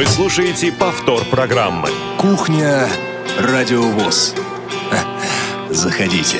[0.00, 1.90] Вы слушаете повтор программы.
[2.16, 2.88] Кухня
[3.38, 4.34] Радиовоз.
[5.68, 6.38] Заходите.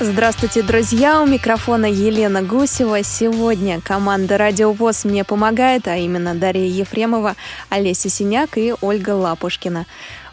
[0.00, 1.22] Здравствуйте, друзья!
[1.22, 3.04] У микрофона Елена Гусева.
[3.04, 7.36] Сегодня команда «Радио ВОЗ» мне помогает, а именно Дарья Ефремова,
[7.68, 9.86] Олеся Синяк и Ольга Лапушкина.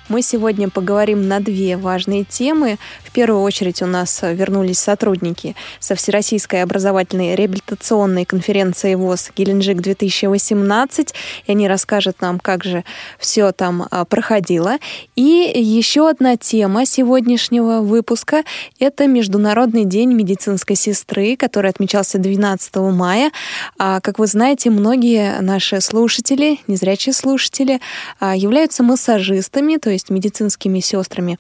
[0.10, 2.78] Мы сегодня поговорим на две важные темы.
[3.06, 11.14] В первую очередь у нас вернулись сотрудники со Всероссийской образовательной реабилитационной конференции ВОЗ «Геленджик-2018»,
[11.46, 12.84] и они расскажут нам, как же
[13.18, 14.76] все там а, проходило.
[15.16, 18.44] И еще одна тема сегодняшнего выпуска—
[18.80, 23.32] это Международный день медицинской сестры, который отмечался 12 мая.
[23.78, 27.80] А, как вы знаете, многие наши слушатели, незрячие слушатели,
[28.20, 31.40] а, являются массажистами, то есть медицинскими сестрами,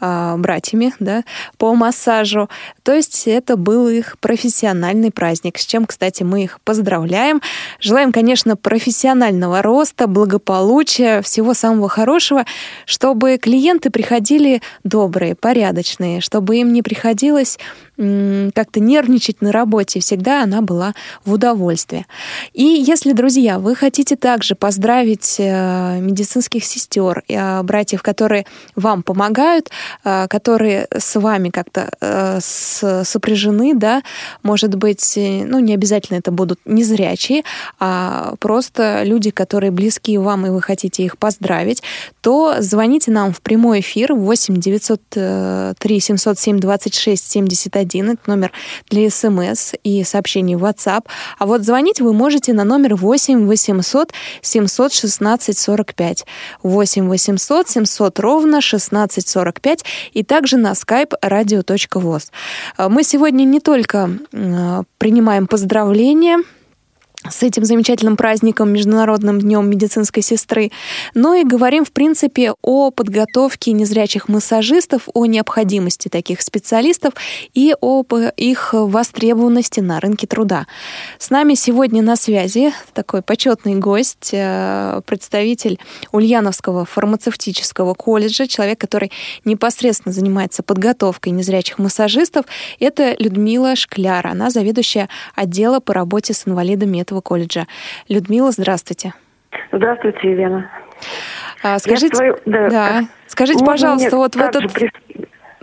[0.00, 1.24] а, братьями, да,
[1.58, 2.48] по массажу.
[2.82, 7.40] То есть это был их профессиональный праздник, с чем, кстати, мы их поздравляем.
[7.80, 12.44] Желаем, конечно, профессионального роста, благополучия, всего самого хорошего,
[12.86, 17.58] чтобы клиенты приходили добрые, порядочные, чтобы им не приходилось
[17.96, 22.06] как-то нервничать на работе, всегда она была в удовольствие.
[22.52, 27.62] И если, друзья, вы хотите также поздравить э, медицинских сестер, э,
[27.94, 28.44] братьев, которые
[28.76, 29.70] вам помогают,
[30.04, 31.90] э, которые с вами как-то
[32.40, 34.02] сопряжены, да,
[34.42, 37.42] может быть, ну, не обязательно это будут незрячие,
[37.80, 41.82] а просто люди, которые близки вам, и вы хотите их поздравить,
[42.20, 48.52] то звоните нам в прямой эфир 8 903 707 26 71 1, это номер
[48.90, 51.04] для смс и сообщений в WhatsApp.
[51.38, 56.26] А вот звонить вы можете на номер 8 800 716 45.
[56.62, 62.30] 8 800 700 ровно 16 45 и также на skype radio.voz.
[62.88, 64.10] Мы сегодня не только
[64.98, 66.38] принимаем поздравления,
[67.30, 70.70] с этим замечательным праздником, Международным днем медицинской сестры,
[71.14, 77.14] но и говорим, в принципе, о подготовке незрячих массажистов, о необходимости таких специалистов
[77.54, 80.66] и об их востребованности на рынке труда.
[81.18, 85.78] С нами сегодня на связи такой почетный гость, э, представитель
[86.12, 89.10] Ульяновского фармацевтического колледжа, человек, который
[89.44, 92.44] непосредственно занимается подготовкой незрячих массажистов.
[92.80, 97.66] Это Людмила Шкляра, она заведующая отдела по работе с инвалидами этого колледжа.
[98.08, 99.12] Людмила, здравствуйте.
[99.72, 100.70] Здравствуйте, Елена.
[101.62, 104.72] А, скажите, свою, да, да, скажите, Можно пожалуйста, вот в этот...
[104.72, 104.90] При...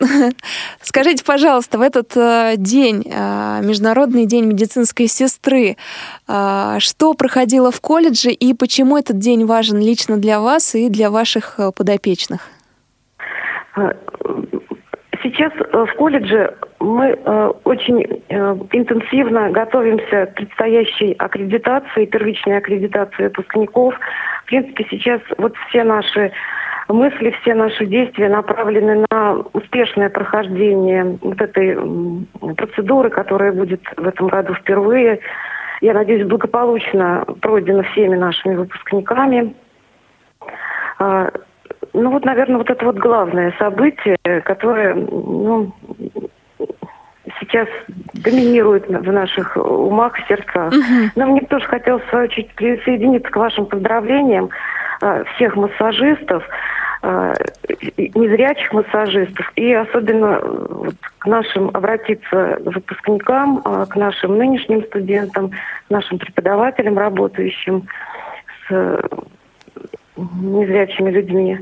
[0.82, 5.78] Скажите, пожалуйста, в этот э, день, э, Международный день медицинской сестры,
[6.28, 11.12] э, что проходило в колледже и почему этот день важен лично для вас и для
[11.12, 12.50] ваших подопечных?
[15.24, 23.94] Сейчас в колледже мы э, очень э, интенсивно готовимся к предстоящей аккредитации, первичной аккредитации выпускников.
[24.44, 26.32] В принципе, сейчас вот все наши
[26.88, 31.78] мысли, все наши действия направлены на успешное прохождение вот этой
[32.56, 35.20] процедуры, которая будет в этом году впервые.
[35.82, 39.54] Я надеюсь, благополучно пройдена всеми нашими выпускниками.
[41.94, 45.74] А, ну вот, наверное, вот это вот главное событие, которое ну,
[47.40, 47.68] сейчас
[48.14, 50.74] доминирует в наших умах, сердцах.
[50.74, 51.12] Угу.
[51.16, 54.50] Но мне тоже хотелось, в свою очередь, присоединиться к вашим поздравлениям
[55.02, 56.44] э, всех массажистов,
[57.04, 57.34] э,
[57.98, 65.90] незрячих массажистов, и особенно э, вот, к нашим обратиться выпускникам, к нашим нынешним студентам, к
[65.90, 67.88] нашим преподавателям, работающим
[68.68, 69.02] с
[70.18, 71.60] незрячими людьми.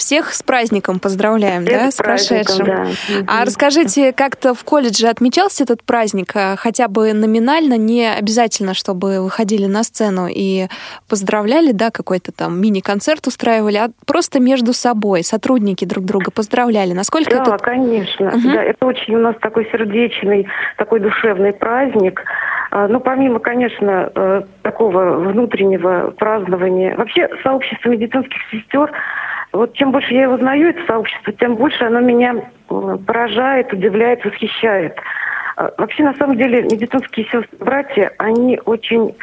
[0.00, 2.64] Всех с праздником поздравляем, Всех да, с, с прошедшим.
[2.64, 2.86] Да.
[3.26, 9.22] А расскажите, как-то в колледже отмечался этот праздник, а, хотя бы номинально, не обязательно, чтобы
[9.22, 10.68] выходили на сцену и
[11.06, 16.94] поздравляли, да, какой-то там мини-концерт устраивали, а просто между собой сотрудники друг друга поздравляли.
[16.94, 17.58] Насколько да, это...
[17.58, 18.28] конечно.
[18.28, 18.52] Угу.
[18.54, 22.22] Да, это очень у нас такой сердечный, такой душевный праздник.
[22.70, 28.90] А, ну, помимо, конечно, э, такого внутреннего празднования, вообще сообщество медицинских сестер
[29.52, 32.36] вот чем больше я узнаю, это сообщество, тем больше оно меня
[32.68, 34.96] поражает, удивляет, восхищает.
[35.56, 39.16] А, вообще, на самом деле, медицинские сестры, братья, они очень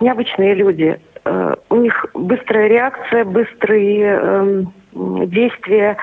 [0.00, 1.00] необычные люди.
[1.24, 5.96] Э, у них быстрая реакция, быстрые эм, действия,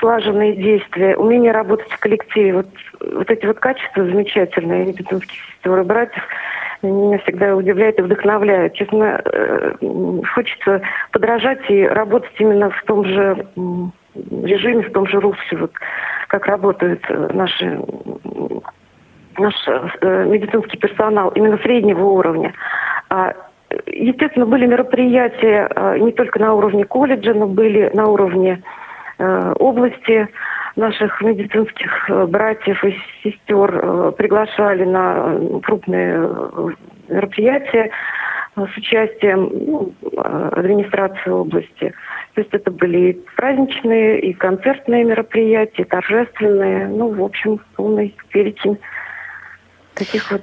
[0.00, 2.54] слаженные действия, умение работать в коллективе.
[2.54, 2.68] Вот,
[3.00, 6.24] вот эти вот качества замечательные медицинских сестер и братьев–
[6.82, 8.74] меня всегда удивляет и вдохновляет.
[8.74, 9.74] Честно, э,
[10.34, 10.82] хочется
[11.12, 13.46] подражать и работать именно в том же
[14.42, 15.72] режиме, в том же русле, вот,
[16.28, 17.80] как работают э, наши
[19.38, 22.52] наш э, медицинский персонал именно среднего уровня.
[23.08, 23.34] А,
[23.86, 25.70] естественно, были мероприятия
[26.00, 28.62] не только на уровне колледжа, но были на уровне
[29.18, 30.28] области
[30.78, 36.30] наших медицинских э, братьев и сестер э, приглашали на крупные
[37.08, 37.90] мероприятия
[38.56, 39.92] с участием ну,
[40.52, 41.94] администрации области.
[42.34, 48.14] То есть это были и праздничные, и концертные мероприятия, и торжественные, ну, в общем, полный
[48.30, 48.78] перечень
[49.98, 50.42] таких вот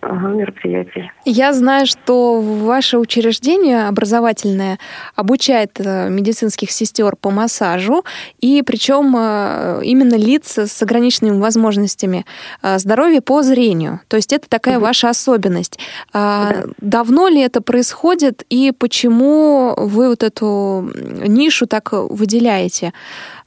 [0.00, 1.10] ага, мероприятий.
[1.24, 4.78] Я знаю, что ваше учреждение образовательное
[5.14, 8.04] обучает э, медицинских сестер по массажу,
[8.40, 12.24] и причем э, именно лиц с ограниченными возможностями
[12.62, 14.00] э, здоровья по зрению.
[14.08, 14.86] То есть это такая угу.
[14.86, 15.78] ваша особенность.
[16.12, 16.62] А, да.
[16.78, 22.92] Давно ли это происходит, и почему вы вот эту нишу так выделяете?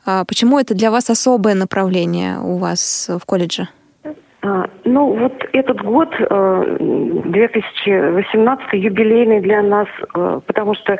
[0.05, 3.67] А, почему это для вас особое направление у вас в колледже?
[4.45, 10.99] А, ну, вот этот год, 2018, э, юбилейный для нас, э, потому что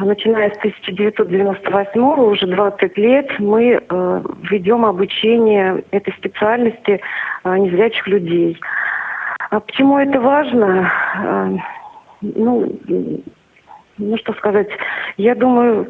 [0.00, 7.00] начиная с 1998 уже 20 лет мы э, ведем обучение этой специальности
[7.44, 8.58] незрячих людей.
[9.50, 10.90] А почему это важно?
[12.22, 12.72] Ну,
[13.98, 14.66] ну что сказать,
[15.16, 15.88] я думаю,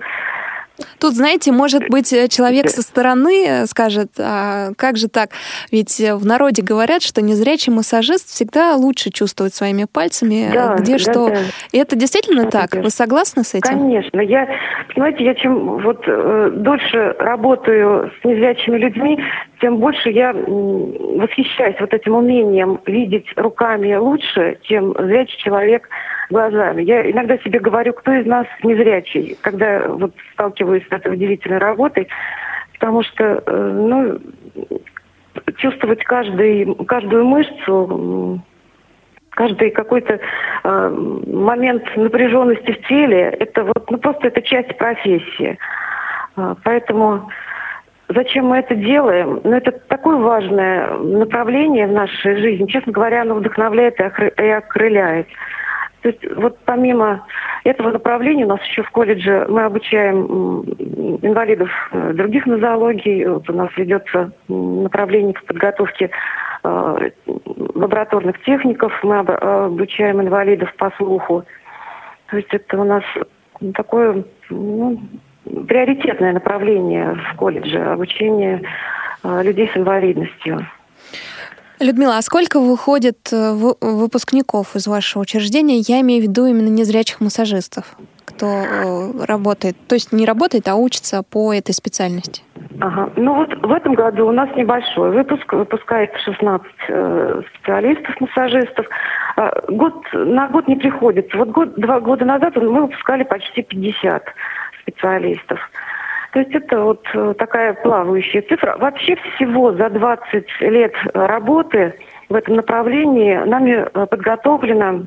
[0.98, 5.30] Тут, знаете, может быть, э, человек со стороны э, скажет, а как же так?
[5.70, 10.94] Ведь э, в народе говорят, что незрячий массажист всегда лучше чувствует своими пальцами, да, где
[10.94, 11.28] да, что.
[11.28, 11.36] Да.
[11.70, 12.74] И это действительно да, так?
[12.74, 13.78] Вы согласны с этим?
[13.78, 14.20] Конечно.
[14.20, 14.48] Я,
[14.92, 19.18] понимаете, я чем вот э, дольше работаю с незрячими людьми,
[19.60, 25.88] тем больше я восхищаюсь вот этим умением видеть руками лучше, чем зрячий человек
[26.30, 26.82] глазами.
[26.82, 32.08] Я иногда себе говорю, кто из нас незрячий, когда вот сталкиваюсь с этой удивительной работой,
[32.74, 34.18] потому что, э, ну,
[35.56, 38.40] чувствовать каждый, каждую мышцу,
[39.30, 40.20] каждый какой-то
[40.64, 40.88] э,
[41.26, 45.58] момент напряженности в теле, это вот, ну, просто это часть профессии.
[46.36, 47.28] Э, поэтому
[48.08, 49.40] Зачем мы это делаем?
[49.44, 52.66] Ну, это такое важное направление в нашей жизни.
[52.66, 55.26] Честно говоря, оно вдохновляет и окрыляет.
[56.04, 57.26] То есть вот помимо
[57.64, 60.62] этого направления у нас еще в колледже мы обучаем
[61.22, 63.24] инвалидов э, других нозологий.
[63.24, 66.10] Вот у нас ведется направление по подготовке
[66.62, 67.10] э,
[67.74, 68.92] лабораторных техников.
[69.02, 71.44] Мы обучаем инвалидов по слуху.
[72.26, 73.02] То есть это у нас
[73.72, 75.00] такое ну,
[75.66, 78.60] приоритетное направление в колледже обучение
[79.22, 80.66] э, людей с инвалидностью.
[81.84, 85.80] Людмила, а сколько выходит э, выпускников из вашего учреждения?
[85.86, 87.84] Я имею в виду именно незрячих массажистов,
[88.24, 92.42] кто э, работает, то есть не работает, а учится по этой специальности.
[92.80, 93.10] Ага.
[93.16, 98.86] Ну вот в этом году у нас небольшой выпуск, выпускает 16 э, специалистов-массажистов.
[99.36, 101.36] Э, год на год не приходится.
[101.36, 104.24] Вот год, два года назад мы выпускали почти 50
[104.80, 105.60] специалистов.
[106.34, 108.76] То есть это вот э, такая плавающая цифра.
[108.78, 111.94] Вообще всего за 20 лет работы
[112.28, 115.04] в этом направлении нами э, подготовлено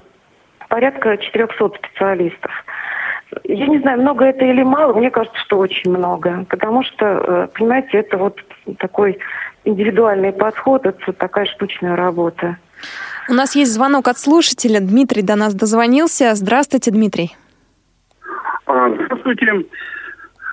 [0.70, 2.52] порядка 400 специалистов.
[3.44, 6.46] Я не знаю, много это или мало, мне кажется, что очень много.
[6.50, 8.40] Потому что, э, понимаете, это вот
[8.80, 9.20] такой
[9.66, 12.56] индивидуальный подход, это такая штучная работа.
[13.28, 14.80] У нас есть звонок от слушателя.
[14.80, 16.34] Дмитрий до нас дозвонился.
[16.36, 17.36] Здравствуйте, Дмитрий.
[18.66, 19.66] А, здравствуйте.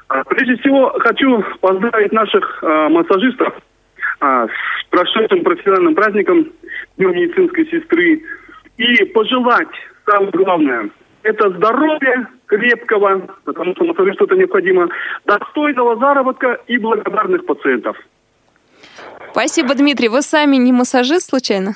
[0.09, 3.55] А, прежде всего, хочу поздравить наших э, массажистов
[4.21, 6.53] э, с прошедшим профессиональным праздником
[6.97, 8.23] Днем медицинской сестры
[8.77, 9.69] и пожелать,
[10.07, 10.91] самое главное,
[11.23, 14.89] это здоровья крепкого, потому что массажисту это необходимо,
[15.25, 17.97] достойного заработка и благодарных пациентов.
[19.33, 20.09] Спасибо, Дмитрий.
[20.09, 21.73] Вы сами не массажист случайно?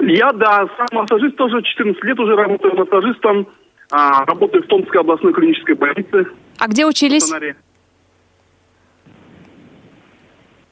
[0.00, 3.48] Я, да, сам массажист, тоже 14 лет уже работаю массажистом.
[3.90, 6.26] А, работаю в Томской областной клинической больнице.
[6.58, 7.32] А где учились?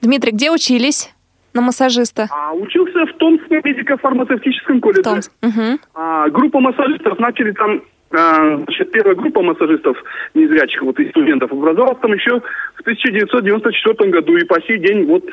[0.01, 1.13] Дмитрий, где учились?
[1.57, 2.29] на массажиста?
[2.31, 5.03] А, учился в Томском медико-фармацевтическом колледже.
[5.03, 5.33] Томск.
[5.43, 5.79] Угу.
[5.95, 9.97] А, группа массажистов начали там а, Значит, первая группа массажистов
[10.35, 12.41] незрячих вот, и студентов образовалась там еще
[12.77, 14.37] в 1994 году.
[14.37, 15.25] И по сей день вот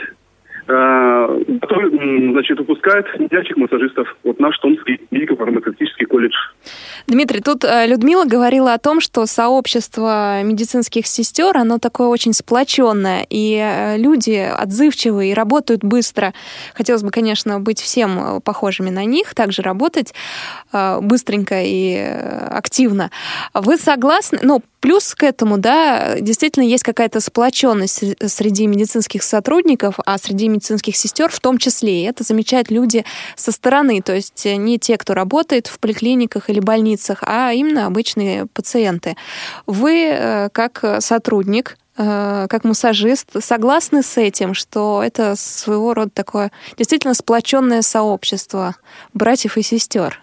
[0.65, 4.08] который, значит, выпускает незрячих массажистов.
[4.24, 6.36] Вот наш Томский медико-фармацевтический колледж.
[7.08, 13.25] Дмитрий, тут э, Людмила говорила о том, что сообщество медицинских сестер, оно такое очень сплоченное,
[13.29, 16.34] и э, люди отзывчивые и работают быстро.
[16.74, 20.13] Хотелось бы, конечно, быть всем э, похожими на них, также работать
[21.01, 23.12] быстренько и активно.
[23.53, 24.39] Вы согласны?
[24.41, 30.98] Ну, плюс к этому, да, действительно есть какая-то сплоченность среди медицинских сотрудников, а среди медицинских
[30.98, 32.02] сестер в том числе.
[32.02, 33.06] И это замечают люди
[33.38, 38.46] со стороны, то есть не те, кто работает в поликлиниках или больницах, а именно обычные
[38.48, 39.16] пациенты.
[39.68, 46.52] Вы, э, как сотрудник, э, как массажист, согласны с этим, что это своего рода такое
[46.78, 48.75] действительно сплоченное сообщество
[49.13, 50.20] братьев и сестер?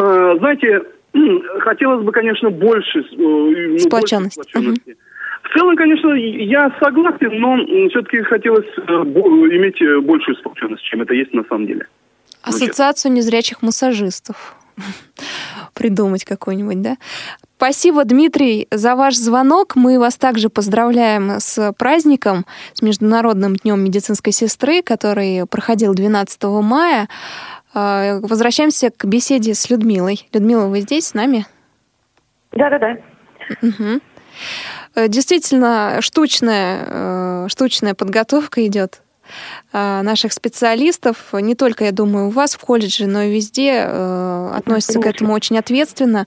[0.00, 0.95] Э, знаете,
[1.60, 4.38] хотелось бы, конечно, больше ну, сплоченности.
[4.38, 4.90] Больше сплоченности.
[4.90, 4.98] Угу.
[5.42, 7.56] В целом, конечно, я согласен, но
[7.90, 11.86] все-таки хотелось иметь большую сплоченность, чем это есть на самом деле.
[12.42, 14.56] Ассоциацию незрячих массажистов
[15.74, 16.96] придумать какой-нибудь, да?
[17.56, 19.76] Спасибо, Дмитрий, за ваш звонок.
[19.76, 22.44] Мы вас также поздравляем с праздником,
[22.74, 27.08] с Международным днем медицинской сестры, который проходил 12 мая.
[27.78, 30.26] А, возвращаемся к беседе с Людмилой.
[30.32, 31.46] Людмила, вы здесь с нами?
[32.52, 32.96] Да-да-да.
[33.60, 34.00] Угу.
[35.08, 39.02] Действительно, штучная, э, штучная подготовка идет
[39.74, 44.50] а, наших специалистов, не только, я думаю, у вас в колледже, но и везде э,
[44.54, 46.26] относятся к этому очень ответственно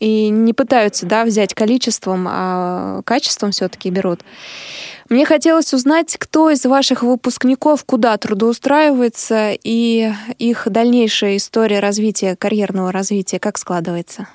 [0.00, 4.20] и не пытаются да, взять количеством, а качеством все-таки берут.
[5.10, 12.92] Мне хотелось узнать, кто из ваших выпускников куда трудоустраивается и их дальнейшая история развития, карьерного
[12.92, 14.28] развития, как складывается?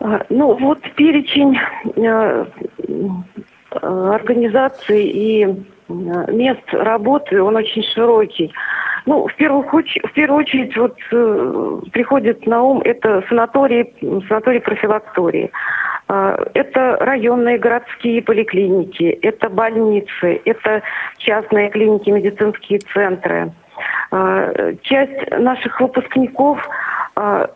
[0.00, 1.56] А, ну, вот перечень
[1.96, 2.46] э,
[3.80, 5.46] организаций и
[5.88, 8.52] мест работы, он очень широкий.
[9.06, 13.94] Ну, в первую, в первую очередь вот э, приходит на ум это санатории,
[14.28, 15.50] санатории профилактории.
[16.08, 20.82] Э, это районные городские поликлиники, это больницы, это
[21.18, 23.52] частные клиники, медицинские центры.
[24.10, 26.66] Э, часть наших выпускников
[27.16, 27.46] э,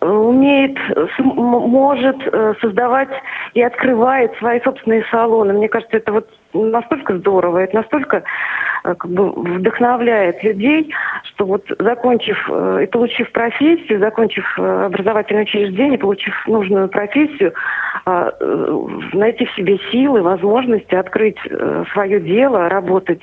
[0.00, 0.78] умеет,
[1.18, 2.16] может
[2.60, 3.10] создавать
[3.54, 5.52] и открывает свои собственные салоны.
[5.52, 8.24] Мне кажется, это вот настолько здорово, это настолько
[8.84, 10.92] э, как бы вдохновляет людей,
[11.24, 17.52] что вот закончив э, и получив профессию, закончив образовательное учреждение, получив нужную профессию,
[18.04, 21.38] найти в себе силы, возможности открыть
[21.92, 23.22] свое дело, работать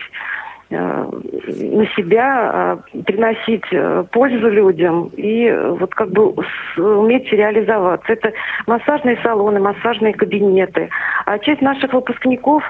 [0.72, 1.10] Э,
[1.48, 6.36] на себя, э, приносить э, пользу людям и вот как бы
[6.78, 8.14] уметь реализоваться.
[8.14, 8.34] Это
[8.68, 10.90] массажные салоны, массажные кабинеты.
[11.26, 12.64] А часть наших выпускников,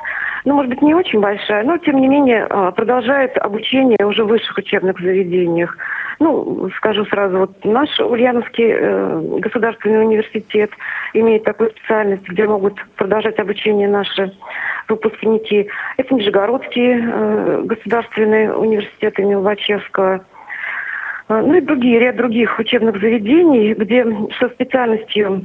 [0.46, 4.58] ну, может быть, не очень большая, но, тем не менее, продолжает обучение уже в высших
[4.58, 5.76] учебных заведениях.
[6.20, 10.70] Ну, скажу сразу, вот наш Ульяновский э, государственный университет
[11.14, 14.34] имеет такую специальность, где могут продолжать обучение наши
[14.90, 15.70] выпускники.
[15.96, 20.26] Это Нижегородский э, государственный университет имени Лобачевского.
[21.30, 24.06] Э, ну и другие, ряд других учебных заведений, где
[24.40, 25.44] со специальностью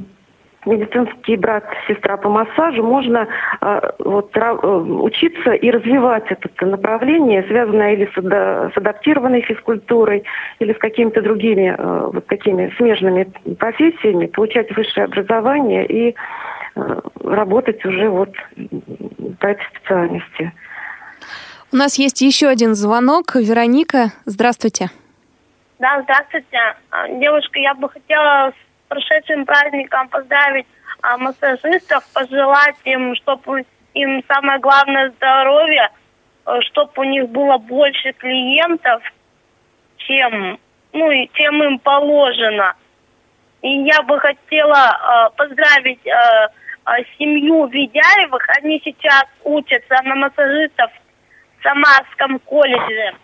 [0.65, 3.27] медицинский брат, сестра по массажу, можно
[3.61, 10.23] э, вот, учиться и развивать это направление, связанное или с, да, с адаптированной физкультурой,
[10.59, 16.15] или с какими-то другими э, вот такими смежными профессиями, получать высшее образование и
[16.75, 18.31] э, работать уже вот
[19.39, 20.51] по этой специальности.
[21.71, 23.35] У нас есть еще один звонок.
[23.35, 24.89] Вероника, здравствуйте.
[25.79, 26.57] Да, здравствуйте.
[26.89, 28.53] А, девушка, я бы хотела
[28.87, 30.67] прошедшим праздником поздравить
[31.01, 35.89] а, массажистов, пожелать им, чтобы им самое главное здоровье,
[36.45, 39.01] э, чтобы у них было больше клиентов,
[39.97, 40.59] чем,
[40.93, 42.75] ну, и чем им положено.
[43.61, 48.45] И я бы хотела э, поздравить э, э, семью Ведяевых.
[48.57, 50.91] Они сейчас учатся на массажистов
[51.59, 53.15] в Самарском колледже.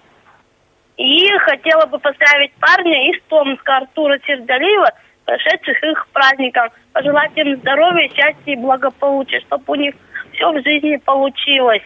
[0.97, 4.91] И хотела бы поздравить парня из Томска Артура Сердалиева
[5.25, 9.95] прошедших их праздником, пожелать им здоровья, счастья и благополучия, чтобы у них
[10.33, 11.83] все в жизни получилось.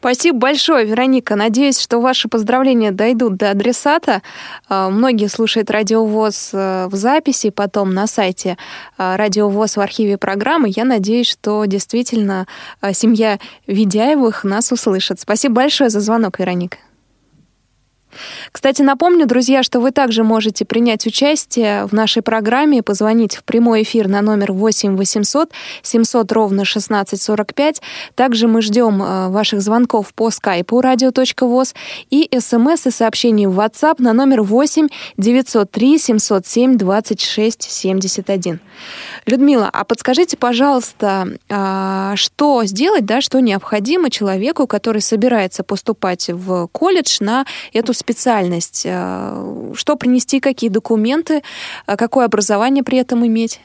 [0.00, 1.36] Спасибо большое, Вероника.
[1.36, 4.22] Надеюсь, что ваши поздравления дойдут до адресата.
[4.66, 8.56] А, многие слушают Радиовоз э, в записи, потом на сайте
[8.96, 10.72] а, Радиовоз в архиве программы.
[10.74, 12.46] Я надеюсь, что действительно
[12.80, 15.20] а, семья Ведяевых нас услышит.
[15.20, 16.78] Спасибо большое за звонок, Вероника.
[18.52, 23.82] Кстати, напомню, друзья, что вы также можете принять участие в нашей программе, позвонить в прямой
[23.82, 25.50] эфир на номер 8 800
[25.82, 27.82] 700 ровно 1645.
[28.14, 31.74] Также мы ждем э, ваших звонков по скайпу radio.voz
[32.10, 38.60] и смс и сообщений в WhatsApp на номер 8 903 707 26 71.
[39.26, 46.68] Людмила, а подскажите, пожалуйста, а, что сделать, да, что необходимо человеку, который собирается поступать в
[46.72, 48.84] колледж на эту специальность?
[48.86, 51.42] А, что принести, какие документы,
[51.86, 53.60] а какое образование при этом иметь?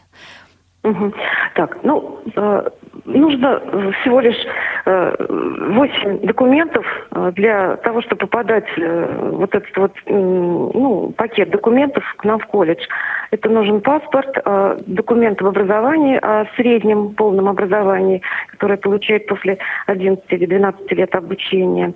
[1.56, 2.70] Так, ну, э,
[3.06, 3.62] нужно
[4.02, 4.38] всего лишь
[4.86, 12.04] э, 8 документов э, для того, чтобы попадать э, вот этот вот, ну, пакет документов
[12.18, 12.84] к нам в колледж.
[13.32, 14.38] Это нужен паспорт,
[14.86, 21.94] документ об образовании, о среднем полном образовании, которое получает после 11 или 12 лет обучения.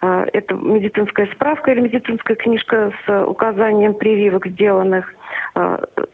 [0.00, 5.14] Это медицинская справка или медицинская книжка с указанием прививок, сделанных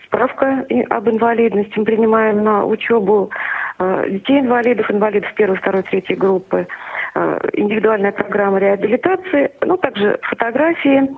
[0.05, 1.73] справка об инвалидности.
[1.77, 3.31] Мы принимаем на учебу
[3.79, 6.67] э, детей инвалидов, инвалидов первой, второй, третьей группы,
[7.15, 11.11] э, индивидуальная программа реабилитации, ну, также фотографии.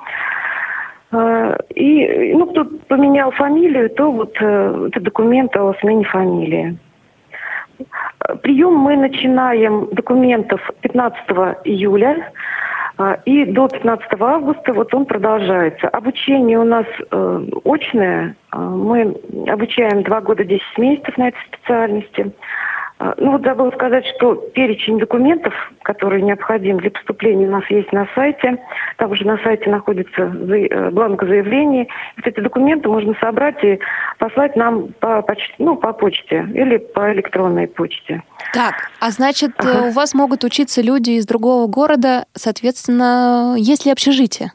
[1.74, 6.76] И, ну, кто поменял фамилию, то вот это документ о смене фамилии.
[8.42, 11.22] Прием мы начинаем документов 15
[11.64, 12.30] июля.
[12.98, 15.88] А, и до 15 августа вот он продолжается.
[15.88, 18.34] Обучение у нас э, очное.
[18.50, 22.32] А, мы обучаем два года 10 месяцев на этой специальности.
[22.98, 27.92] А, ну вот забыла сказать, что перечень документов, которые необходимы для поступления, у нас есть
[27.92, 28.58] на сайте.
[28.96, 31.88] Также на сайте находится э, бланк заявлений.
[32.16, 33.78] Вот эти документы можно собрать и
[34.18, 38.22] послать нам по, почте, ну, по почте или по электронной почте.
[38.52, 39.86] Так, а значит, э, ага.
[39.86, 44.52] у вас могут учиться люди из другого города, соответственно, есть ли общежитие?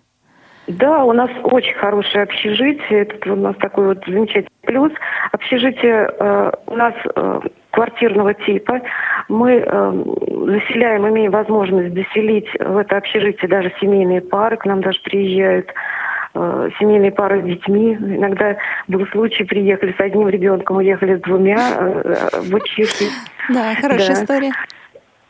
[0.68, 3.02] Да, у нас очень хорошее общежитие.
[3.02, 4.92] Это у нас такой вот замечательный плюс.
[5.32, 7.40] Общежитие э, у нас э,
[7.74, 8.82] квартирного типа.
[9.28, 10.04] Мы э,
[10.46, 14.58] заселяем, имеем возможность заселить в это общежитие даже семейные пары.
[14.58, 15.74] К нам даже приезжают
[16.36, 17.96] э, семейные пары с детьми.
[17.96, 23.06] Иногда был случай, приехали с одним ребенком, уехали с двумя э, в училище.
[23.50, 24.52] Да, хорошая история.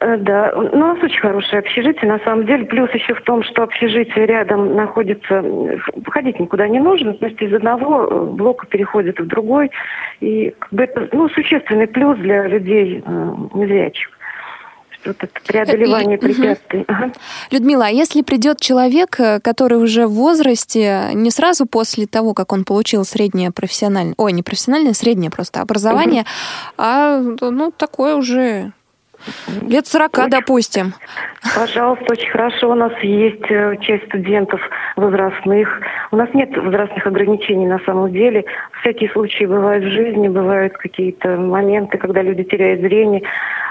[0.03, 2.65] Э, да, ну, у нас очень хорошее общежитие, на самом деле.
[2.65, 5.43] Плюс еще в том, что общежитие рядом находится,
[6.07, 9.71] ходить никуда не нужно, то есть из одного э, блока переходит в другой.
[10.19, 14.09] И как бы это ну, существенный плюс для людей э, незрячих
[15.05, 16.85] вот это преодолевание препятствий.
[16.87, 17.11] Ага.
[17.51, 22.63] Людмила, а если придет человек, который уже в возрасте, не сразу после того, как он
[22.63, 26.29] получил среднее профессиональное, ой, не профессиональное, среднее просто образование, угу.
[26.77, 28.71] а ну такое уже
[29.67, 30.93] Лет 40, очень, допустим.
[31.55, 32.71] Пожалуйста, очень хорошо.
[32.71, 34.61] У нас есть э, часть студентов
[34.95, 35.81] возрастных.
[36.11, 38.45] У нас нет возрастных ограничений на самом деле.
[38.81, 43.23] Всякие случаи бывают в жизни, бывают какие-то моменты, когда люди теряют зрение.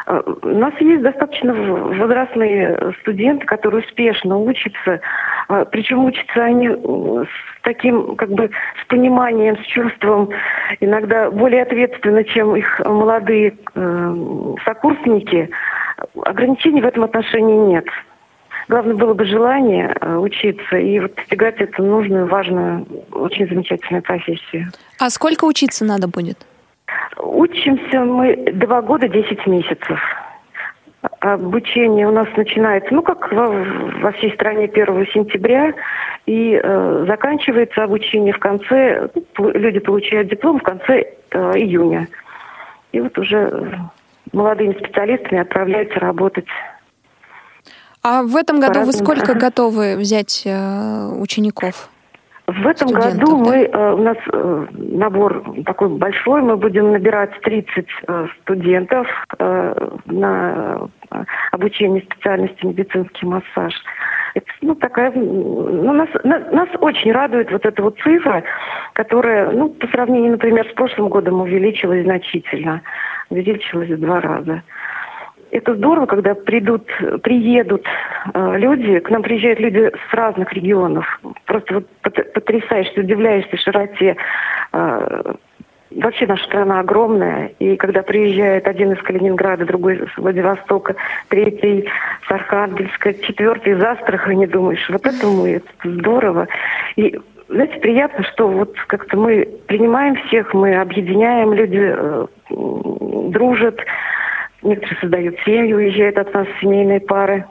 [0.06, 5.00] Э, у нас есть достаточно возрастные студенты, которые успешно учатся.
[5.48, 8.50] Э, Причем учатся они с таким, как бы,
[8.83, 10.31] с пониманием, с чувством,
[10.81, 14.14] иногда более ответственно, чем их молодые э,
[14.64, 15.50] сокурсники.
[16.24, 17.87] Ограничений в этом отношении нет.
[18.68, 24.66] Главное было бы желание э, учиться и вот достигать эту нужную, важную, очень замечательную профессию.
[24.98, 26.38] А сколько учиться надо будет?
[27.18, 30.00] Учимся мы два года десять месяцев.
[31.22, 35.72] Обучение у нас начинается, ну, как во, во всей стране 1 сентября,
[36.26, 39.08] и э, заканчивается обучение в конце,
[39.38, 42.08] люди получают диплом в конце э, июня.
[42.90, 43.78] И вот уже
[44.32, 46.48] молодыми специалистами отправляются работать.
[48.02, 51.88] А в этом году вы сколько готовы взять э, учеников?
[52.52, 53.50] В этом году да?
[53.50, 59.06] мы, э, у нас э, набор такой большой, мы будем набирать 30 э, студентов
[60.06, 60.88] на
[61.52, 63.74] обучение специальности медицинский массаж.
[64.34, 68.42] Это, ну, такая, ну, нас, нас очень радует вот эта вот цифра,
[68.94, 72.82] которая, ну, по сравнению, например, с прошлым годом увеличилась значительно,
[73.30, 74.62] увеличилась в два раза
[75.52, 76.88] это здорово, когда придут,
[77.22, 77.84] приедут
[78.32, 81.20] э, люди, к нам приезжают люди с разных регионов.
[81.44, 81.86] Просто вот
[82.32, 84.16] потрясаешься, удивляешься широте.
[84.72, 85.34] Э,
[85.90, 90.96] вообще наша страна огромная, и когда приезжает один из Калининграда, другой из Владивостока,
[91.28, 91.86] третий
[92.26, 96.48] с Архангельска, четвертый из Астрахани, думаешь, вот это мы, это здорово.
[96.96, 103.78] И знаете, приятно, что вот как-то мы принимаем всех, мы объединяем, люди э, дружат,
[104.62, 107.44] Некоторые создают семьи, уезжают от нас семейные пары.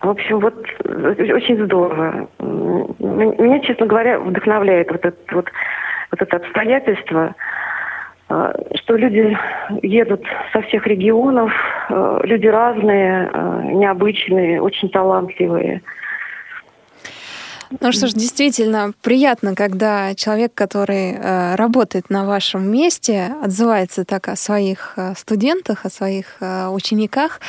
[0.00, 2.28] В общем, вот очень здорово.
[2.38, 5.46] Меня, честно говоря, вдохновляет вот это, вот,
[6.10, 7.34] вот это обстоятельство,
[8.28, 9.36] э, что люди
[9.82, 10.22] едут
[10.52, 11.52] со всех регионов,
[11.88, 15.82] э, люди разные, э, необычные, очень талантливые.
[17.80, 24.28] Ну что ж, действительно приятно, когда человек, который э, работает на вашем месте, отзывается так
[24.28, 27.40] о своих э, студентах, о своих э, учениках.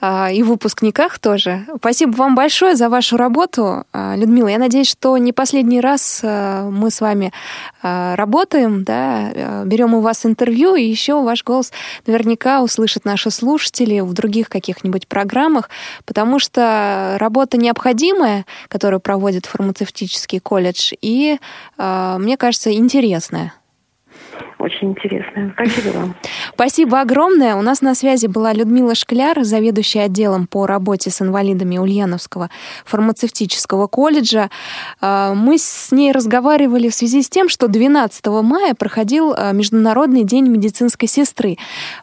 [0.00, 1.66] А, и выпускниках тоже.
[1.76, 4.48] Спасибо вам большое за вашу работу, а, Людмила.
[4.48, 7.32] Я надеюсь, что не последний раз а, мы с вами
[7.82, 11.72] работаем, да, берем у вас интервью, и еще ваш голос
[12.06, 15.70] наверняка услышат наши слушатели в других каких-нибудь программах,
[16.04, 21.38] потому что работа необходимая, которую проводит фармацевтический колледж, и,
[21.78, 23.54] мне кажется, интересная
[24.70, 25.52] очень интересная.
[25.54, 26.14] Спасибо вам.
[26.54, 27.56] Спасибо огромное.
[27.56, 32.50] У нас на связи была Людмила Шкляр, заведующая отделом по работе с инвалидами Ульяновского
[32.84, 34.50] фармацевтического колледжа.
[35.00, 40.24] А, мы с ней разговаривали в связи с тем, что 12 мая проходил а, Международный
[40.24, 41.56] день медицинской сестры.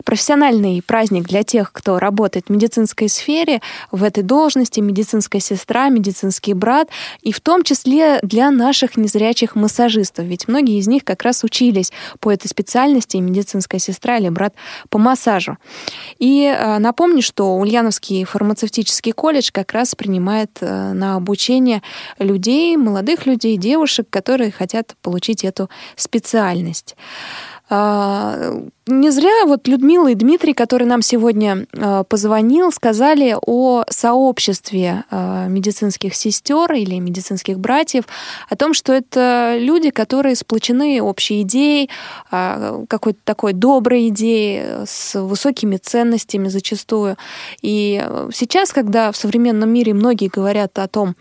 [0.04, 6.54] Профессиональный праздник для тех, кто работает в медицинской сфере, в этой должности, медицинская сестра, медицинский
[6.54, 6.90] брат,
[7.22, 10.26] и в том числе для наших незрячих массажистов.
[10.26, 14.56] Ведь многие из них как раз учились по этой специальности медицинская сестра или брат
[14.90, 15.58] по массажу.
[16.18, 21.84] И э, напомню, что Ульяновский фармацевтический колледж как раз принимает э, на обучение
[22.18, 26.96] людей, молодых людей, девушек, которые хотят получить эту специальность.
[27.70, 28.54] А,
[28.86, 35.48] не зря вот Людмила и Дмитрий, который нам сегодня а, позвонил, сказали о сообществе а,
[35.48, 38.06] медицинских сестер или медицинских братьев,
[38.50, 41.90] о том, что это люди, которые сплочены общей идеей,
[42.30, 47.18] какой-то такой доброй идеей, с высокими ценностями зачастую.
[47.62, 48.04] И
[48.34, 51.16] сейчас, когда в современном мире многие говорят о том,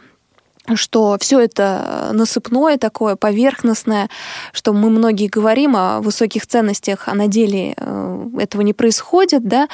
[0.74, 4.08] что все это насыпное такое, поверхностное,
[4.52, 9.68] что мы многие говорим о высоких ценностях, а на деле э, этого не происходит, да,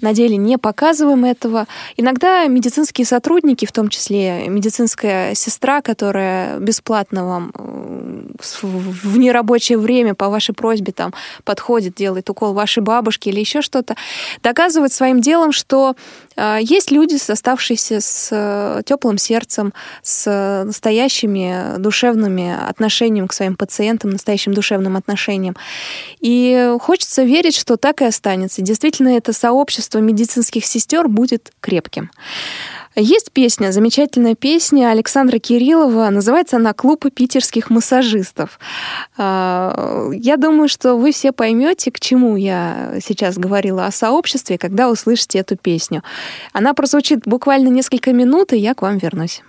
[0.00, 1.66] на деле не показываем этого.
[1.96, 7.98] Иногда медицинские сотрудники, в том числе медицинская сестра, которая бесплатно вам э,
[8.40, 11.12] в нерабочее время по вашей просьбе там
[11.44, 13.96] подходит, делает укол вашей бабушки или еще что-то,
[14.42, 16.27] доказывает своим делом, что э,
[16.60, 19.72] есть люди, оставшиеся с теплым сердцем,
[20.02, 25.56] с настоящими душевными отношениями к своим пациентам, настоящим душевным отношением.
[26.20, 28.62] И хочется верить, что так и останется.
[28.62, 32.10] Действительно, это сообщество медицинских сестер будет крепким.
[33.00, 38.58] Есть песня, замечательная песня Александра Кириллова, называется она «Клуб питерских массажистов».
[39.16, 44.90] А, я думаю, что вы все поймете, к чему я сейчас говорила о сообществе, когда
[44.90, 46.02] услышите эту песню.
[46.52, 49.42] Она прозвучит буквально несколько минут, и я к вам вернусь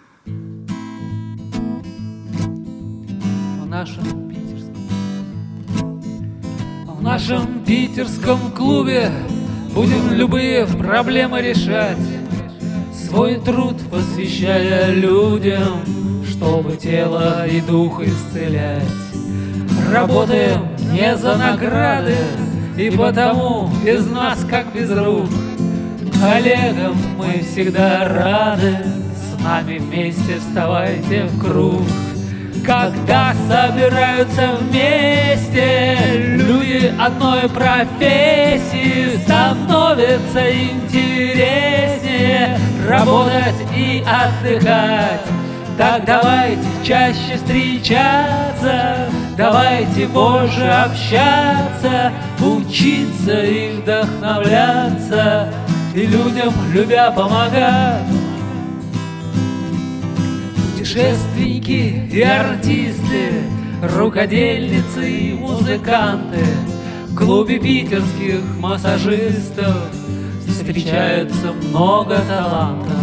[3.80, 6.02] нашем питерском
[6.86, 9.10] В нашем питерском клубе
[9.74, 11.98] Будем любые проблемы решать
[13.10, 15.84] Свой труд посвящая людям
[16.30, 18.84] Чтобы тело и дух исцелять.
[19.92, 22.16] Работаем не за награды
[22.78, 25.28] И потому без нас как без рук.
[26.22, 28.78] Коллегам мы всегда рады
[29.16, 31.82] С нами вместе вставайте в круг
[32.66, 35.98] когда собираются вместе
[36.38, 42.00] люди одной профессии, становится интереснее
[42.88, 45.22] работать и отдыхать.
[45.78, 55.54] Так давайте чаще встречаться, давайте больше общаться, учиться и вдохновляться,
[55.96, 58.19] и людям любя помогать
[60.90, 63.44] путешественники и артисты,
[63.96, 66.44] рукодельницы и музыканты,
[67.10, 69.76] в клубе питерских массажистов
[70.48, 72.98] встречаются много талантов.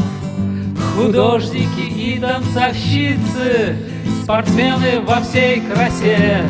[0.97, 3.77] Художники и танцовщицы,
[4.25, 6.43] спортсмены во всей красе.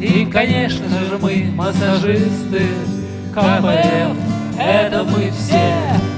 [0.00, 2.62] И, конечно же, мы массажисты,
[3.32, 4.16] КПМ,
[4.60, 6.13] это мы все.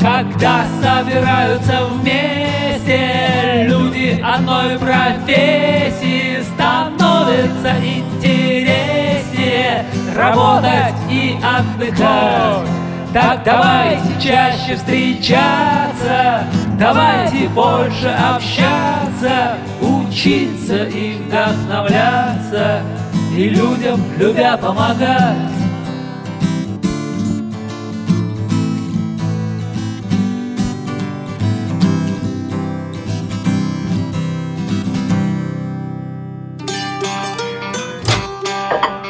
[0.00, 9.84] Когда собираются вместе люди одной профессии, становится интереснее
[10.14, 12.68] работать и отдыхать.
[13.12, 16.44] Так давайте чаще встречаться,
[16.78, 22.82] давайте больше общаться, учиться и вдохновляться,
[23.34, 25.67] и людям любя помогать.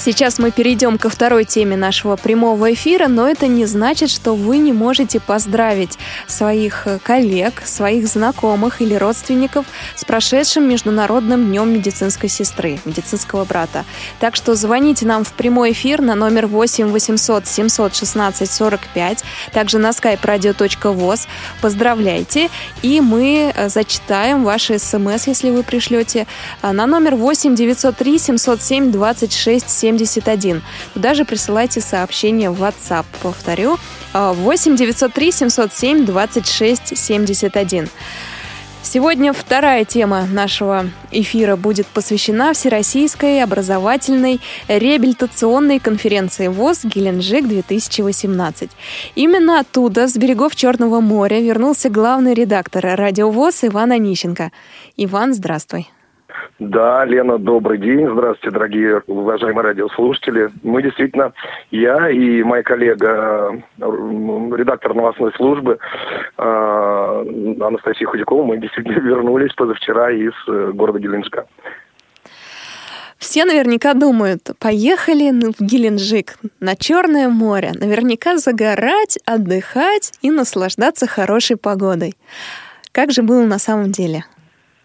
[0.00, 4.58] Сейчас мы перейдем ко второй теме нашего прямого эфира, но это не значит, что вы
[4.58, 12.28] не можете поздравить своих э, коллег, своих знакомых или родственников с прошедшим Международным днем медицинской
[12.28, 13.84] сестры, медицинского брата.
[14.20, 19.90] Так что звоните нам в прямой эфир на номер 8 800 716 45, также на
[19.90, 21.26] skype radio.voz.
[21.60, 22.50] Поздравляйте,
[22.82, 26.28] и мы э, зачитаем ваши смс, если вы пришлете,
[26.62, 30.62] э, на номер 8 903 707 26 70 71.
[30.94, 33.06] Туда же присылайте сообщение в WhatsApp.
[33.22, 33.78] Повторю,
[34.12, 37.88] 8 903 707 26 71.
[38.82, 48.70] Сегодня вторая тема нашего эфира будет посвящена Всероссийской образовательной реабилитационной конференции ВОЗ «Геленджик-2018».
[49.14, 54.52] Именно оттуда, с берегов Черного моря, вернулся главный редактор радио ВОЗ Иван Онищенко.
[54.96, 55.90] Иван, здравствуй.
[56.58, 58.08] Да, Лена, добрый день.
[58.10, 60.50] Здравствуйте, дорогие уважаемые радиослушатели.
[60.62, 61.32] Мы действительно,
[61.70, 65.78] я и моя коллега, редактор новостной службы
[66.36, 66.42] э,
[67.60, 71.46] Анастасия Худякова, мы действительно вернулись позавчера из э, города Геленджика.
[73.16, 81.56] Все наверняка думают, поехали в Геленджик, на Черное море, наверняка загорать, отдыхать и наслаждаться хорошей
[81.56, 82.14] погодой.
[82.92, 84.24] Как же было на самом деле?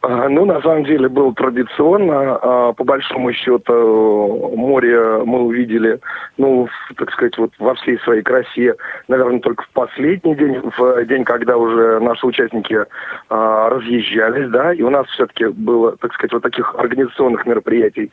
[0.03, 2.35] А, ну, на самом деле, было традиционно.
[2.35, 5.99] А, по большому счету, море мы увидели,
[6.37, 8.75] ну, так сказать, вот во всей своей красе,
[9.07, 12.85] наверное, только в последний день, в день, когда уже наши участники
[13.29, 18.11] а, разъезжались, да, и у нас все-таки было, так сказать, вот таких организационных мероприятий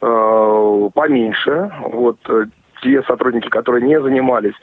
[0.00, 1.70] поменьше.
[1.82, 2.18] Вот
[2.82, 4.54] те сотрудники, которые не занимались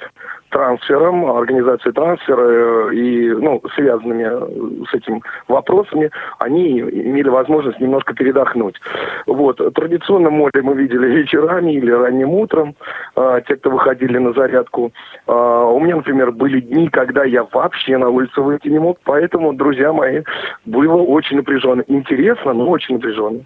[0.50, 8.80] трансфером, организацией трансфера э, и ну, связанными с этим вопросами, они имели возможность немножко передохнуть.
[9.26, 9.58] Вот.
[9.74, 12.76] Традиционно море мы видели вечерами или ранним утром,
[13.16, 14.94] э, те, кто выходили на зарядку.
[15.28, 19.54] Э, у меня, например, были дни, когда я вообще на улицу выйти не мог, поэтому,
[19.54, 20.24] друзья мои,
[20.66, 21.84] было очень напряженно.
[21.88, 23.42] Интересно, но очень напряженно.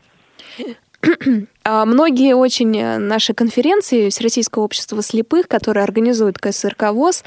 [1.72, 7.24] А многие очень э, наши конференции Всероссийского общества слепых, которые организует КСРК ВОЗ,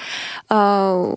[0.48, 1.14] а,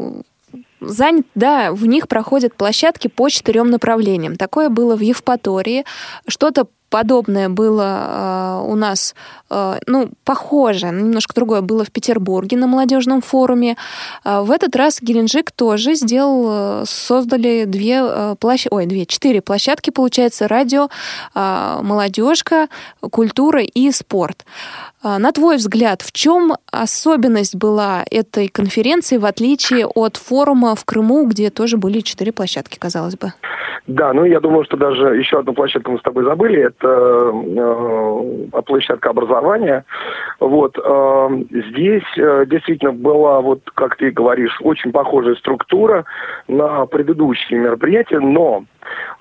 [0.79, 4.35] занят, да, в них проходят площадки по четырем направлениям.
[4.35, 5.85] Такое было в Евпатории,
[6.27, 9.15] что-то подобное было э, у нас,
[9.49, 13.75] ну, похоже, немножко другое было в Петербурге на молодежном форуме.
[14.23, 19.41] Э, в этот раз Геленджик тоже сделал, э, создали две э, площадки, ой, две, четыре
[19.41, 20.89] площадки, получается, радио,
[21.35, 22.67] э, молодежка,
[23.11, 24.45] культура и спорт.
[25.03, 30.83] Э, на твой взгляд, в чем особенность была этой конференции, в отличие от форума в
[30.85, 33.33] Крыму, где тоже были четыре площадки, казалось бы?
[33.87, 36.63] Да, ну я думаю, что даже еще одну площадку мы с тобой забыли.
[36.63, 36.89] Это
[38.57, 39.44] э, площадка образования.
[40.39, 46.05] Вот э, здесь э, действительно была, вот как ты говоришь, очень похожая структура
[46.47, 48.65] на предыдущие мероприятия, но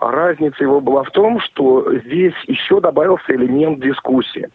[0.00, 4.48] разница его была в том, что здесь еще добавился элемент дискуссии.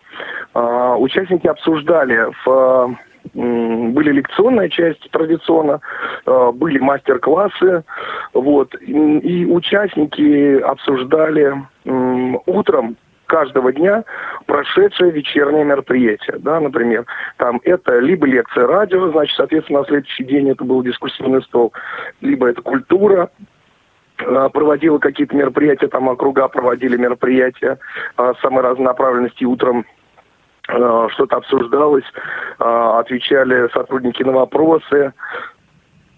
[0.54, 2.98] Э, участники обсуждали в
[3.34, 5.82] были лекционная часть традиционно,
[6.26, 7.84] э, были мастер-классы,
[8.34, 11.54] вот, и участники обсуждали
[12.46, 12.96] утром
[13.30, 14.04] каждого дня
[14.46, 17.06] прошедшее вечернее мероприятие, да, например,
[17.38, 21.72] там это либо лекция радио, значит, соответственно, на следующий день это был дискуссионный стол,
[22.20, 23.30] либо это культура,
[24.18, 27.80] э, проводила какие-то мероприятия, там округа проводили мероприятия
[28.18, 29.86] э, самой разнонаправленности утром
[30.70, 32.06] Э, что-то обсуждалось,
[32.60, 35.14] отвечали сотрудники на вопросы,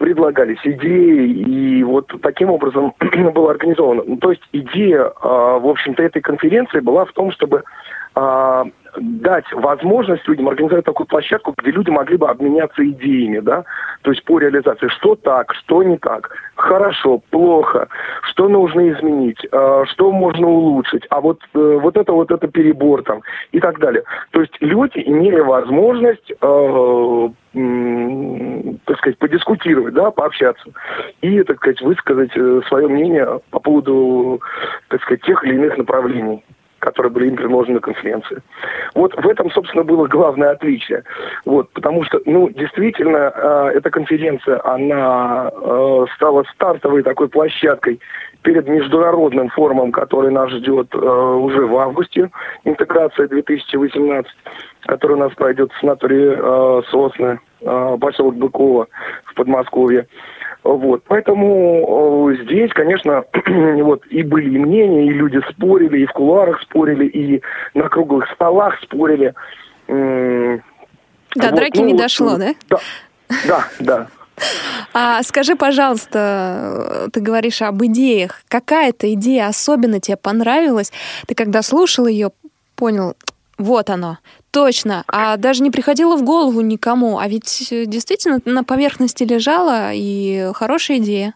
[0.01, 2.93] предлагались идеи, и вот таким образом
[3.35, 4.01] было организовано.
[4.03, 7.63] Ну, то есть идея, э, в общем-то, этой конференции была в том, чтобы
[8.13, 13.63] дать возможность людям организовать такую площадку, где люди могли бы обменяться идеями, да,
[14.01, 17.87] то есть по реализации, что так, что не так, хорошо, плохо,
[18.23, 23.03] что нужно изменить, э, что можно улучшить, а вот, э, вот это вот это перебор
[23.03, 23.21] там
[23.51, 24.03] и так далее.
[24.31, 27.29] То есть люди имели возможность э,
[28.85, 30.63] так сказать, подискутировать, да, пообщаться
[31.21, 34.41] и, так сказать, высказать э, свое мнение по поводу,
[34.87, 36.43] так сказать, тех или иных направлений
[36.81, 38.41] которые были им предложены на конференции.
[38.95, 41.03] Вот в этом, собственно, было главное отличие.
[41.45, 47.99] Вот, потому что, ну, действительно, э, эта конференция, она э, стала стартовой такой площадкой
[48.41, 52.29] перед международным форумом, который нас ждет э, уже в августе,
[52.65, 54.31] интеграция 2018,
[54.87, 58.87] который у нас пройдет в санатории э, Сосны, э, поселок Быкова
[59.25, 60.07] в Подмосковье.
[60.63, 63.23] Вот, поэтому э, здесь, конечно,
[63.83, 67.41] вот и были и мнения, и люди спорили, и в кулуарах спорили, и
[67.73, 69.33] на круглых столах спорили.
[69.87, 70.61] М-
[71.35, 72.53] До вот, драки ну, не вот, дошло, да?
[72.69, 72.79] Да,
[73.47, 74.07] да, да.
[74.93, 78.41] А скажи, пожалуйста, ты говоришь об идеях.
[78.47, 80.91] Какая-то идея особенно тебе понравилась?
[81.27, 82.31] Ты когда слушал ее,
[82.75, 83.15] понял,
[83.57, 84.17] вот оно,
[84.51, 85.03] точно.
[85.07, 87.19] А даже не приходило в голову никому.
[87.19, 91.33] А ведь действительно на поверхности лежала и хорошая идея.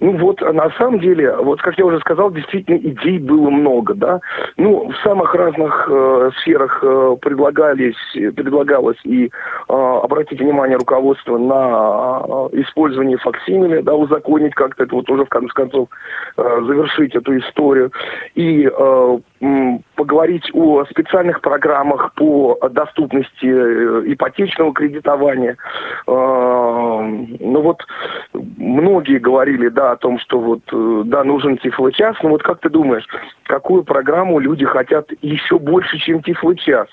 [0.00, 4.20] Ну вот, на самом деле, вот как я уже сказал, действительно идей было много, да.
[4.56, 9.30] Ну, в самых разных э, сферах э, предлагались, предлагалось и э,
[9.68, 15.52] обратить внимание руководства на э, использование факсимили, да, узаконить как-то это вот уже в конце
[15.54, 15.88] концов
[16.36, 17.92] э, завершить эту историю.
[18.34, 19.18] И э,
[19.96, 25.56] поговорить о специальных программах по доступности э, ипотечного кредитования.
[26.06, 27.82] Э, ну вот
[28.32, 32.16] многие говорили, да, о том, что вот, э, да, нужен тифлочас.
[32.22, 33.06] Но вот как ты думаешь,
[33.44, 36.88] какую программу люди хотят еще больше, чем тифлочас?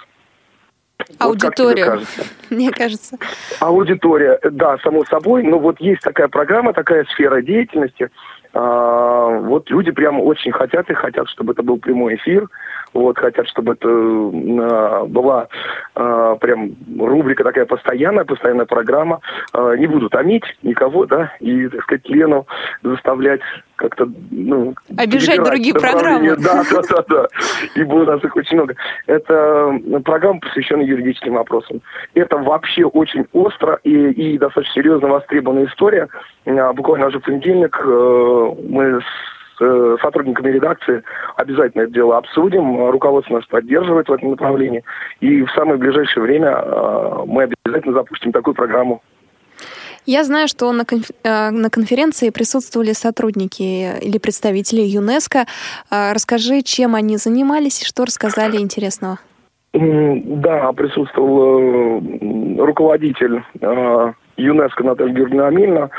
[1.18, 2.04] Аудитория, вот
[2.50, 3.18] мне кажется.
[3.60, 5.44] Аудитория, да, само собой.
[5.44, 8.10] Но вот есть такая программа, такая сфера деятельности.
[8.54, 12.48] А, вот люди прямо очень хотят и хотят, чтобы это был прямой эфир
[12.93, 15.47] вот, хотят, чтобы это э, была
[15.95, 19.21] э, прям рубрика такая постоянная, постоянная программа.
[19.54, 22.47] Э, не буду томить никого, да, и, так сказать, Лену
[22.82, 23.41] заставлять
[23.75, 24.73] как-то, ну...
[24.97, 26.36] Обижать другие программы.
[26.38, 27.28] Да, да, да, да.
[27.75, 28.75] Ибо у нас их очень много.
[29.08, 31.82] Это программа, посвященная юридическим вопросам.
[32.13, 36.10] Это вообще очень остро и, и достаточно серьезно востребованная история.
[36.45, 41.04] Буквально уже в понедельник мы с сотрудниками редакции
[41.39, 42.89] обязательно это дело обсудим.
[42.89, 44.84] Руководство нас поддерживает в этом направлении.
[45.19, 49.02] И в самое ближайшее время э, мы обязательно запустим такую программу.
[50.06, 51.10] Я знаю, что на, конф...
[51.23, 55.45] Э, на конференции присутствовали сотрудники или представители ЮНЕСКо.
[55.89, 59.19] Расскажи, чем они занимались и что рассказали интересного.
[59.71, 62.02] Да, присутствовал
[62.58, 63.43] руководитель
[64.39, 65.89] ЮНЕСКО Наталья Георгиевна Амельна,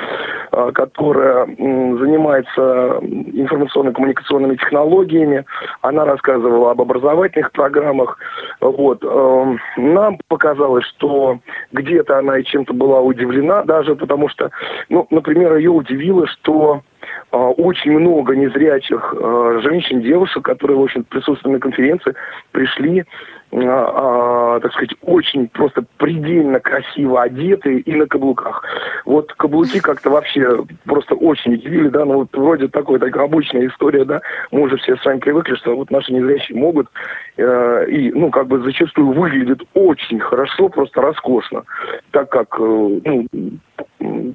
[0.53, 5.44] а, которая занимается информационно-коммуникационными технологиями.
[5.83, 8.18] Она рассказывала об образовательных программах.
[8.61, 9.05] Вот.
[9.05, 11.38] Эм, нам показалось, что
[11.72, 14.50] где-то она и чем-то была удивлена даже, потому что,
[14.88, 16.83] ну, например, ее удивило, что
[17.31, 22.14] а, очень много незрячих а, женщин, девушек, которые, в общем присутствовали на конференции,
[22.53, 23.05] пришли
[23.53, 28.63] а, а, так сказать, очень просто предельно красиво одетые и на каблуках.
[29.05, 34.05] Вот каблуки как-то вообще просто очень удивили, да, ну вот вроде такой, такая обычная история,
[34.05, 34.21] да,
[34.53, 36.89] мы уже все с вами привыкли, что вот наши незрячие могут,
[37.37, 41.65] э, и, ну, как бы зачастую выглядят очень хорошо, просто роскошно,
[42.13, 43.27] так как, э, ну,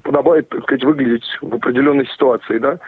[0.02, 2.78] подобает, так сказать, выглядеть в определенной ситуации, да.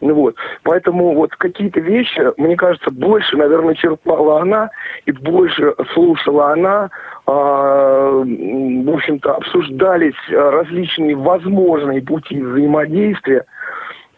[0.00, 0.36] Ну вот.
[0.62, 4.70] Поэтому вот какие-то вещи, мне кажется, больше, наверное, черпала она
[5.06, 6.90] и больше слушала она.
[7.26, 13.44] А, в общем-то, обсуждались различные возможные пути взаимодействия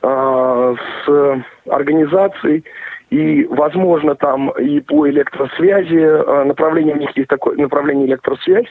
[0.02, 2.64] а, с организацией
[3.10, 8.66] и, возможно, там и по электросвязи, а, направление у них есть такое направление электросвязь,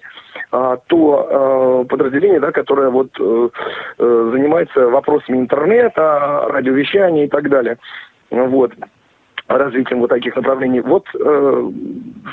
[0.88, 3.50] то подразделение, да, которое вот э,
[3.98, 7.78] э, занимается вопросами интернета, радиовещания и так далее.
[8.30, 8.74] Вот
[9.48, 10.82] развитием вот таких направлений.
[10.82, 11.72] Вот, э,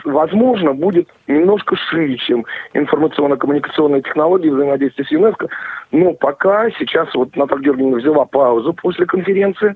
[0.05, 2.45] возможно, будет немножко шире, чем
[2.75, 5.49] информационно-коммуникационные технологии взаимодействия с ЮНЕСКО.
[5.93, 9.75] Но пока сейчас вот Наталья Георгиевна взяла паузу после конференции.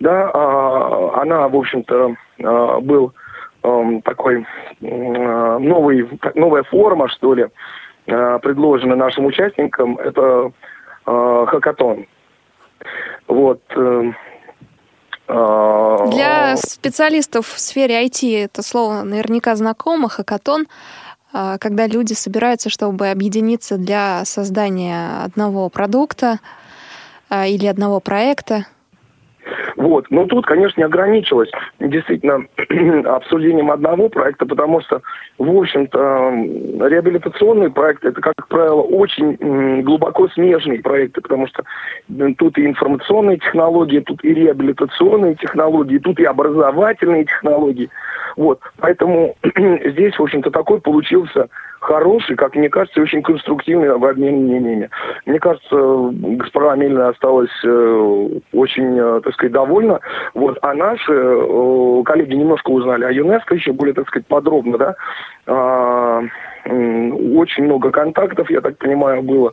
[0.00, 3.12] Да, э, она, в общем-то, э, был
[3.62, 4.44] э, такой
[4.80, 7.46] э, новый, новая форма, что ли,
[8.06, 10.50] Э, предложены нашим участникам, это
[11.06, 12.06] э, хакатон.
[13.28, 13.60] Вот.
[13.76, 14.12] Э
[15.26, 20.66] Для специалистов в сфере IT это слово наверняка знакомо, хакатон,
[21.32, 26.40] э, когда люди собираются, чтобы объединиться для создания одного продукта
[27.30, 28.66] или одного проекта.
[29.76, 30.06] Вот.
[30.10, 31.50] Но тут, конечно, не ограничилось
[31.80, 32.46] действительно
[33.10, 35.02] обсуждением одного проекта, потому что,
[35.38, 35.98] в общем-то,
[36.88, 41.64] реабилитационные проекты, это, как правило, очень глубоко смежные проекты, потому что
[42.38, 47.90] тут и информационные технологии, тут и реабилитационные технологии, тут и образовательные технологии.
[48.36, 48.60] Вот.
[48.78, 51.48] Поэтому здесь, в общем-то, такой получился
[51.82, 54.90] хороший, как мне кажется, очень конструктивный в обмене мнениями.
[55.26, 60.00] Мне кажется, госпожа Амельна осталась э, очень, э, так сказать, довольна.
[60.34, 64.94] Вот, а наши э, коллеги немножко узнали о ЮНЕСКО еще более, так сказать, подробно, да.
[65.46, 66.22] А,
[66.64, 69.52] очень много контактов, я так понимаю, было.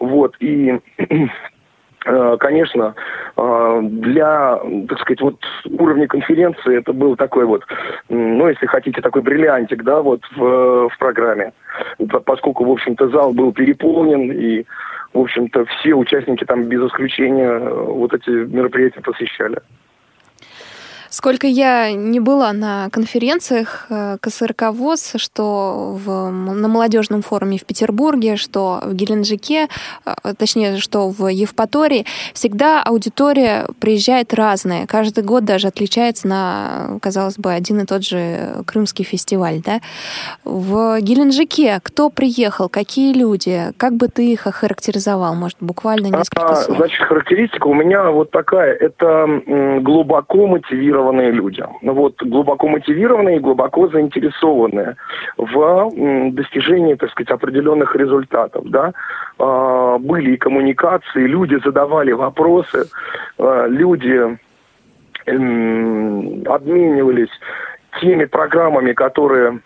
[0.00, 0.80] Вот, и
[2.04, 2.94] конечно,
[3.36, 5.36] э, для, так сказать, вот
[5.66, 7.64] уровня конференции это был такой вот,
[8.08, 11.52] ну, если хотите, такой бриллиантик, да, вот в, в программе.
[12.24, 14.64] Поскольку, в общем-то, зал был переполнен, и,
[15.12, 19.58] в общем-то, все участники там без исключения вот эти мероприятия посещали.
[21.20, 27.66] Сколько я не была на конференциях э, КСРК ВОЗ, что в, на молодежном форуме в
[27.66, 29.68] Петербурге, что в Геленджике,
[30.06, 34.86] э, точнее, что в Евпатории, всегда аудитория приезжает разная.
[34.86, 39.60] Каждый год даже отличается на, казалось бы, один и тот же Крымский фестиваль.
[39.62, 39.80] Да?
[40.44, 45.34] В Геленджике кто приехал, какие люди, как бы ты их охарактеризовал?
[45.34, 46.78] Может, буквально несколько слов?
[46.78, 48.72] Значит, характеристика у меня вот такая.
[48.72, 49.26] Это
[49.82, 51.64] глубоко мотивированный мотивированные люди.
[51.82, 54.96] Ну вот, глубоко мотивированные глубоко заинтересованные
[55.36, 55.90] в
[56.32, 58.64] достижении, так сказать, определенных результатов.
[58.66, 58.92] Да?
[59.38, 62.88] А, были и коммуникации, люди задавали вопросы,
[63.38, 64.38] а, люди
[65.26, 67.30] обменивались
[68.00, 69.60] теми программами, которые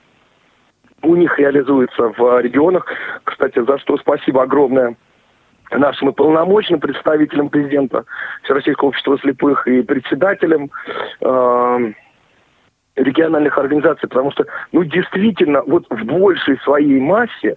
[1.02, 2.86] у них реализуются в регионах.
[3.24, 4.96] Кстати, за что спасибо огромное
[5.70, 8.04] нашим и полномочным представителем президента
[8.42, 10.70] Всероссийского общества слепых и председателем
[11.20, 11.92] э,
[12.96, 17.56] региональных организаций, потому что, ну, действительно, вот в большей своей массе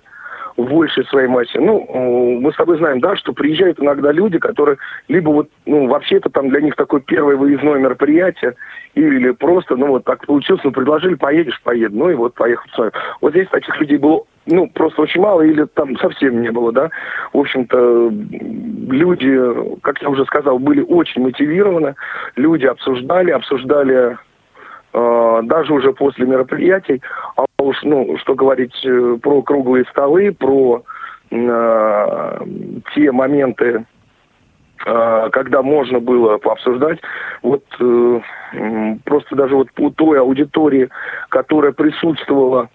[0.58, 1.60] в большей своей массе.
[1.60, 4.78] Ну, э, мы с тобой знаем, да, что приезжают иногда люди, которые
[5.08, 8.55] либо вот, ну, вообще это там для них такое первое выездное мероприятие,
[8.95, 12.91] или просто, ну, вот так получилось, ну, предложили, поедешь, поеду, ну, и вот поехал.
[13.22, 16.89] Вот здесь таких людей было, ну, просто очень мало, или там совсем не было, да.
[17.33, 18.09] В общем-то,
[18.89, 21.95] люди, как я уже сказал, были очень мотивированы,
[22.35, 24.17] люди обсуждали, обсуждали
[24.93, 27.01] э, даже уже после мероприятий,
[27.35, 30.83] а уж, ну, что говорить э, про круглые столы, про
[31.29, 32.39] э,
[32.95, 33.85] те моменты,
[34.85, 36.99] э, когда можно было пообсуждать,
[37.41, 38.19] вот э,
[39.03, 40.89] просто даже вот по той аудитории,
[41.29, 42.69] которая присутствовала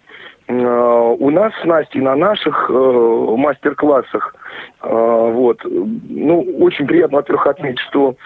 [0.48, 4.34] у нас с Настей на наших э, мастер-классах,
[4.82, 8.16] э, вот, ну, очень приятно, во-первых, отметить, что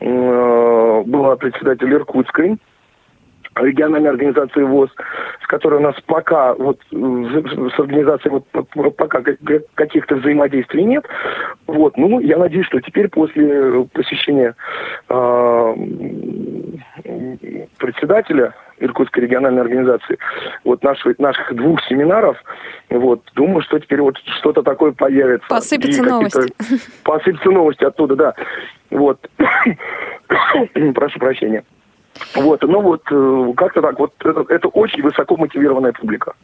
[0.00, 2.58] э, была председатель Иркутской,
[3.56, 4.90] региональной организации ВОЗ,
[5.42, 8.40] с которой у нас пока вот с организацией
[8.74, 9.22] вот пока
[9.74, 11.06] каких-то взаимодействий нет.
[11.66, 14.54] Вот, ну, я надеюсь, что теперь после посещения
[15.08, 15.74] э,
[17.78, 20.18] председателя Иркутской региональной организации,
[20.64, 22.36] вот наших, наших двух семинаров,
[22.90, 25.46] вот, думаю, что теперь вот что-то такое появится.
[25.48, 26.52] Посыпятся новости.
[27.04, 28.34] Посыпятся новости оттуда, да.
[28.90, 29.30] Вот.
[30.94, 31.64] Прошу прощения.
[32.34, 36.34] Вот, ну вот, э, как-то так, вот это, это очень высоко мотивированная публика.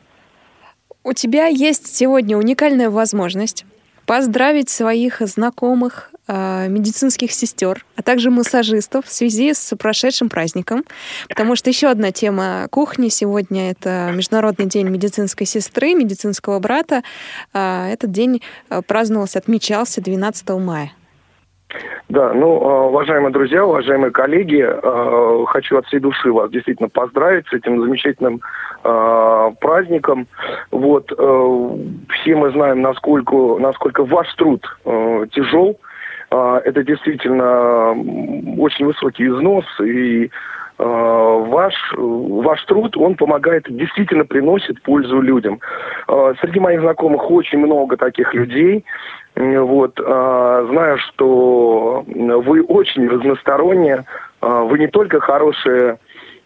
[1.02, 3.64] У тебя есть сегодня уникальная возможность
[4.06, 10.84] поздравить своих знакомых э, медицинских сестер, а также массажистов в связи с прошедшим праздником.
[11.28, 17.02] Потому что еще одна тема кухни сегодня— это Международный день медицинской сестры, медицинского брата.
[17.54, 18.42] Э, этот день
[18.86, 20.92] праздновался, отмечался 12 мая.
[22.08, 27.46] Да, ну, а, уважаемые друзья, уважаемые коллеги, а, хочу от всей души вас действительно поздравить
[27.48, 28.40] с этим замечательным
[28.82, 30.26] а, праздником.
[30.70, 34.64] Вот, все мы знаем, насколько, насколько ваш труд
[35.32, 35.78] тяжел.
[36.32, 37.90] Это действительно
[38.56, 40.30] очень высокий износ, и
[40.82, 45.60] ваш, ваш труд, он помогает, действительно приносит пользу людям.
[46.40, 48.84] Среди моих знакомых очень много таких людей,
[49.36, 54.04] вот, а, знаю, что вы очень разносторонние,
[54.40, 55.98] вы не только хорошие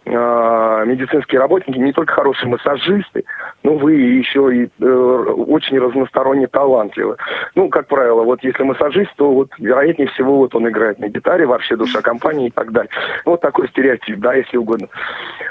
[0.07, 3.25] медицинские работники, не только хорошие массажисты,
[3.63, 7.17] но вы еще и э, очень разносторонне талантливы.
[7.55, 11.47] Ну, как правило, вот если массажист, то вот вероятнее всего вот он играет на гитаре,
[11.47, 12.91] вообще душа компании и так далее.
[13.25, 14.89] Ну, вот такой стереотип, да, если угодно.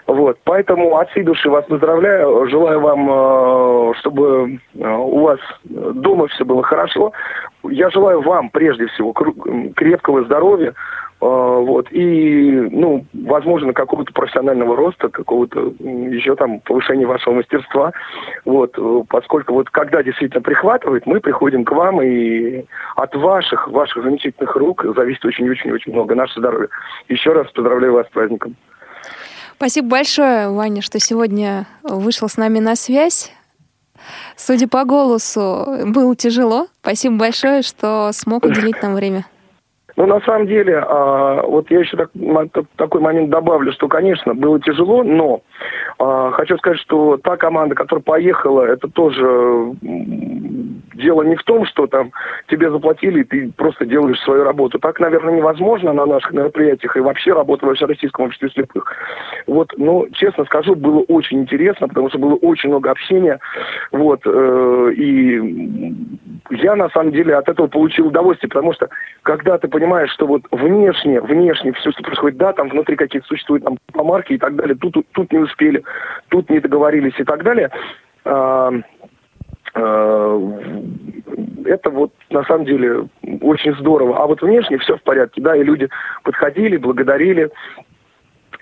[0.06, 6.28] Вот, поэтому от всей души вас поздравляю, желаю вам, э, чтобы э, у вас дома
[6.28, 7.12] все было хорошо.
[7.64, 10.74] Я желаю вам прежде всего крепкого здоровья,
[11.24, 17.94] вот, и, ну, возможно, какого-то профессионального роста, какого-то еще там повышения вашего мастерства,
[18.46, 22.66] вот, поскольку вот когда действительно прихватывает, мы приходим к вам, и
[22.96, 26.70] от ваших, ваших замечательных рук зависит очень-очень-очень много наше здоровье.
[27.08, 28.56] Еще раз поздравляю вас с праздником.
[29.56, 33.32] Спасибо большое, Ваня, что сегодня вышел с нами на связь.
[34.36, 36.68] Судя по голосу, было тяжело.
[36.82, 39.26] Спасибо большое, что смог уделить нам время.
[39.96, 42.10] Ну, на самом деле, а, вот я еще так,
[42.76, 45.42] такой момент добавлю, что, конечно, было тяжело, но
[46.00, 49.74] а, хочу сказать, что та команда, которая поехала, это тоже
[50.94, 52.12] дело не в том, что там
[52.48, 54.80] тебе заплатили, и ты просто делаешь свою работу.
[54.80, 58.96] Так, наверное, невозможно на наших мероприятиях и вообще работа во Всероссийском обществе слепых.
[59.48, 63.40] Вот, но, честно скажу, было очень интересно, потому что было очень много общения.
[63.92, 65.94] Вот, э, и
[66.52, 68.90] я, на самом деле, от этого получил удовольствие, потому что,
[69.24, 73.64] когда ты понимаешь, что вот внешне, внешне все, что происходит, да, там внутри какие-то существуют
[73.64, 75.84] там помарки и так далее, тут, тут, не успели,
[76.30, 77.70] тут не договорились и так далее,
[78.26, 78.72] а,
[79.76, 80.60] это
[81.90, 83.08] вот на самом деле
[83.42, 84.22] очень здорово.
[84.22, 85.90] А вот внешне все в порядке, да, и люди
[86.24, 87.50] подходили, благодарили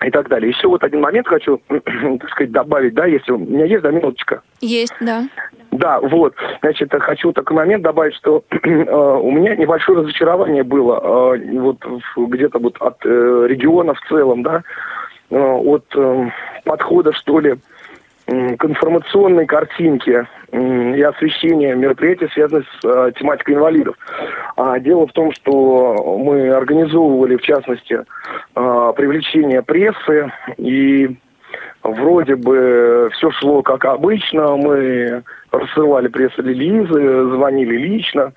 [0.04, 0.50] и так далее.
[0.50, 4.42] Еще вот один момент хочу, так сказать, добавить, да, если у меня есть, да, минуточка.
[4.60, 5.24] Есть, да.
[5.70, 6.34] Да, вот.
[6.60, 11.78] Значит, хочу такой момент добавить, что э, у меня небольшое разочарование было э, вот
[12.16, 14.62] где-то вот от э, региона в целом, да,
[15.30, 16.30] э, от э,
[16.64, 17.56] подхода, что ли,
[18.26, 23.96] к информационной картинке и освещения мероприятий, связанных с э, тематикой инвалидов.
[24.56, 31.16] А дело в том, что мы организовывали, в частности, э, привлечение прессы, и
[31.82, 38.32] вроде бы все шло как обычно, мы рассылали пресс-релизы, звонили лично,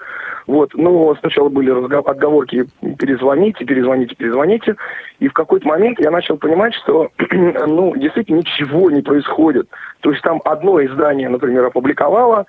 [0.47, 2.67] вот, но сначала были отговорки
[2.99, 4.75] перезвоните, перезвоните, перезвоните.
[5.19, 9.67] И в какой-то момент я начал понимать, что ну, действительно ничего не происходит.
[10.01, 12.45] То есть там одно издание, например, опубликовало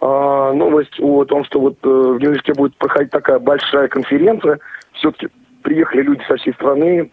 [0.00, 4.60] э, новость о том, что вот э, в университете будет проходить такая большая конференция.
[4.92, 5.28] Все-таки
[5.62, 7.10] приехали люди со всей страны,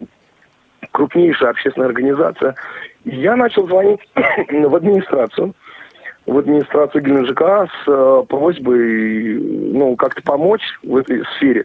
[0.92, 2.54] крупнейшая общественная организация.
[3.04, 5.54] И я начал звонить в администрацию
[6.28, 9.38] в администрацию Геленджика с э, просьбой
[9.72, 11.64] ну, как-то помочь в этой сфере.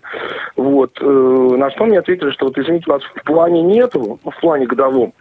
[0.56, 0.98] Вот.
[1.02, 5.14] Э, на что мне ответили, что вот, извините, вас в плане нету, в плане годовом,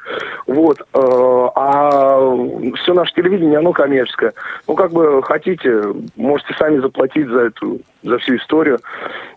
[0.47, 2.37] вот, э, а
[2.77, 4.33] все наше телевидение, оно коммерческое.
[4.69, 5.83] Ну, как бы хотите,
[6.15, 8.79] можете сами заплатить за эту, за всю историю,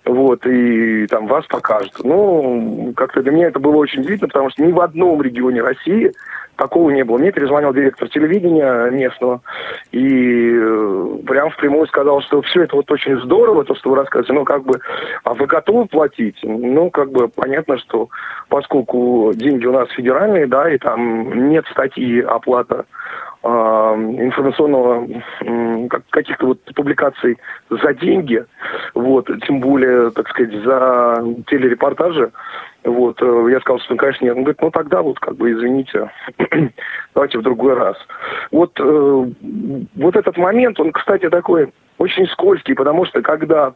[0.06, 1.94] вот, и там вас покажут.
[2.04, 6.12] Ну, как-то для меня это было очень удивительно, потому что ни в одном регионе России
[6.56, 7.18] Такого не было.
[7.18, 9.42] Мне перезвонил директор телевидения местного
[9.92, 14.34] и э, прям впрямую сказал, что все это вот очень здорово, то, что вы рассказываете,
[14.34, 14.80] но как бы,
[15.24, 16.38] а вы готовы платить?
[16.44, 18.10] Ну, как бы понятно, что
[18.48, 22.86] поскольку деньги у нас федеральные, да, и там нет статьи оплата
[23.44, 25.08] э, информационного
[26.10, 27.38] каких-то вот публикаций
[27.70, 28.46] за деньги,
[28.94, 32.32] вот, тем более, так сказать, за телерепортажи,
[32.86, 34.36] вот, э, я сказал, что, ну, конечно, нет.
[34.36, 36.12] Он говорит, ну, тогда вот, как бы, извините,
[37.16, 37.98] давайте в другой раз.
[38.52, 39.26] Вот, э,
[39.96, 43.74] вот этот момент, он, кстати, такой очень скользкий, потому что когда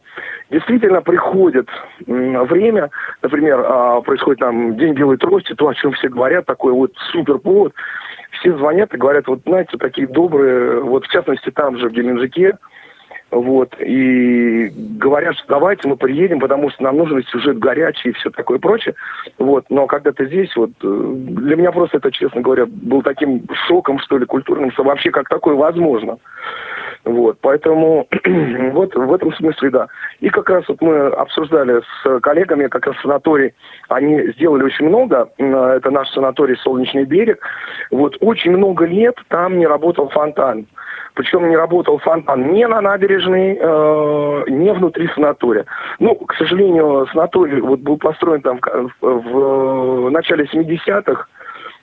[0.50, 1.68] действительно приходит
[2.06, 2.90] время,
[3.22, 7.38] например, а, происходит там День белой трости, то, о чем все говорят, такой вот супер
[7.38, 7.72] повод,
[8.32, 12.58] все звонят и говорят, вот, знаете, такие добрые, вот, в частности, там же, в Геленджике,
[13.30, 18.30] вот, и говорят, что давайте мы приедем, потому что нам нужен сюжет горячий и все
[18.30, 18.94] такое прочее.
[19.38, 23.46] Вот, но когда ты здесь, вот, э, для меня просто это, честно говоря, был таким
[23.68, 26.18] шоком, что ли, культурным, что вообще как такое возможно.
[27.04, 28.06] Вот, поэтому
[28.72, 29.88] вот в этом смысле, да.
[30.20, 33.54] И как раз вот мы обсуждали с коллегами, как раз санаторий,
[33.88, 37.40] они сделали очень много, это наш санаторий «Солнечный берег»,
[37.90, 40.66] вот очень много лет там не работал фонтан.
[41.14, 45.66] Причем не работал фонтан ни на набережной, э, ни внутри санатория.
[45.98, 51.26] Ну, к сожалению, санаторий вот был построен там в, в, в начале 70-х,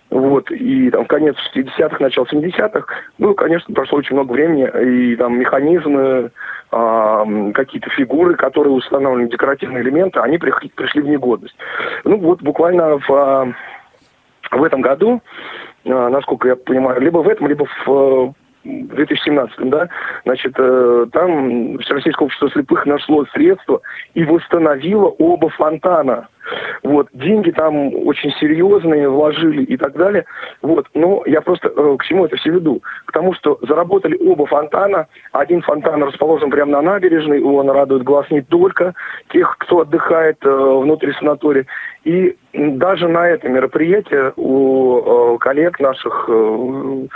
[0.10, 2.86] вот, и там конец 60-х, начало 70-х,
[3.18, 6.32] ну, конечно, прошло очень много времени, и там механизмы,
[6.72, 11.56] э, какие-то фигуры, которые установлены, декоративные элементы, они пришли, пришли в негодность.
[12.06, 13.54] Ну, вот буквально в,
[14.52, 15.22] в этом году,
[15.84, 18.34] э, насколько я понимаю, либо в этом, либо в
[18.68, 19.89] в 2017, да,
[20.26, 23.82] значит, э, там Всероссийское общество слепых нашло средства
[24.13, 26.28] и восстановило оба фонтана.
[26.84, 30.26] Вот, деньги там очень серьезные вложили и так далее.
[30.61, 32.82] Вот, но я просто э, к чему это все веду?
[33.05, 35.07] К тому, что заработали оба фонтана.
[35.34, 38.93] Один фонтан расположен прямо на набережной, он радует глаз не только
[39.30, 41.65] тех, кто отдыхает э, внутри санатория.
[42.03, 47.07] И даже на это мероприятие у э, коллег наших э,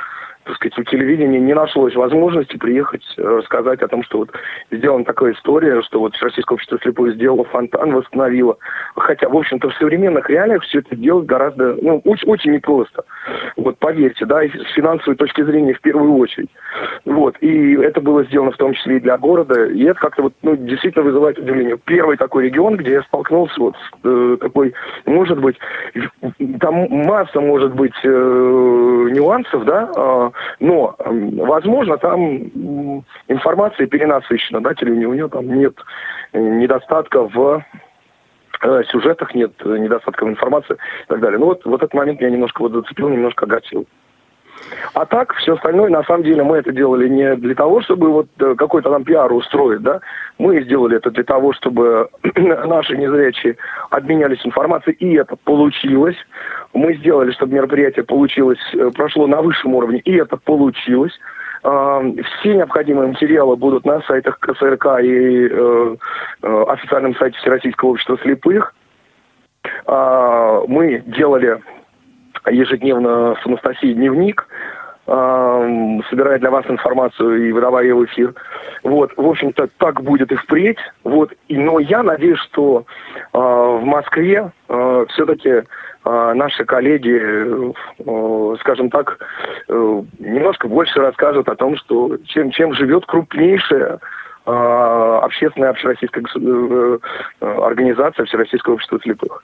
[0.44, 4.32] так сказать, у телевидения не нашлось возможности приехать, э, рассказать о том, что вот
[4.72, 8.58] сделана такая история, что вот Российское общество слепых сделало фонтан, восстановило.
[8.96, 13.04] Хотя, в общем-то, в современных реалиях все это делать гораздо, ну, очень, очень непросто.
[13.58, 16.50] Вот, поверьте, да, и с финансовой точки зрения в первую очередь.
[17.06, 20.34] Вот, и это было сделано в том числе и для города, и это как-то вот,
[20.42, 21.78] ну, действительно вызывает удивление.
[21.86, 24.74] Первый такой регион, где я столкнулся вот с э, такой,
[25.06, 25.58] может быть,
[26.60, 28.08] там масса, может быть, э,
[29.12, 35.76] нюансов, да, э, но, возможно, там информация перенасыщена, да, телевидение, у нее там нет
[36.34, 37.64] недостатка в
[38.92, 41.40] сюжетах, нет недостатка в информации и так далее.
[41.40, 43.88] Ну вот, вот этот момент меня немножко вот зацепил, немножко огорчил.
[44.94, 48.28] А так, все остальное, на самом деле, мы это делали не для того, чтобы вот
[48.40, 50.02] э, какой-то нам пиар устроить, да.
[50.38, 53.58] Мы сделали это для того, чтобы наши незрячие
[53.90, 56.18] обменялись информацией, и это получилось.
[56.74, 61.14] Мы сделали, чтобы мероприятие получилось, э, прошло на высшем уровне, и это получилось.
[61.64, 62.02] А,
[62.40, 65.96] все необходимые материалы будут на сайтах КСРК и э,
[66.42, 68.74] официальном сайте Всероссийского общества слепых.
[69.86, 71.62] А, мы делали
[72.50, 74.48] ежедневно с Анастасией дневник,
[75.06, 78.34] собирая для вас информацию и выдавая ее в эфир.
[78.84, 80.78] Вот, в общем-то, так будет и впредь.
[81.04, 82.86] Вот, и, но я надеюсь, что
[83.16, 85.64] э, в Москве э, все-таки э,
[86.34, 89.18] наши коллеги, э, скажем так,
[89.68, 94.00] э, немножко больше расскажут о том, что чем, чем живет крупнейшая
[94.46, 97.00] э, общественная общероссийская э,
[97.42, 99.44] организация Всероссийского общества слепых.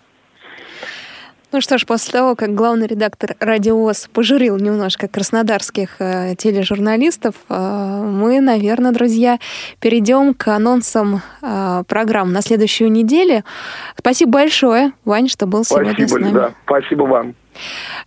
[1.53, 8.03] Ну что ж, после того, как главный редактор «Радиоз» пожурил немножко краснодарских э, тележурналистов, э,
[8.05, 9.39] мы, наверное, друзья,
[9.79, 13.43] перейдем к анонсам э, программ на следующую неделю.
[13.97, 16.33] Спасибо большое, Вань, что был Спасибо, сегодня с нами.
[16.33, 17.33] Да, спасибо вам.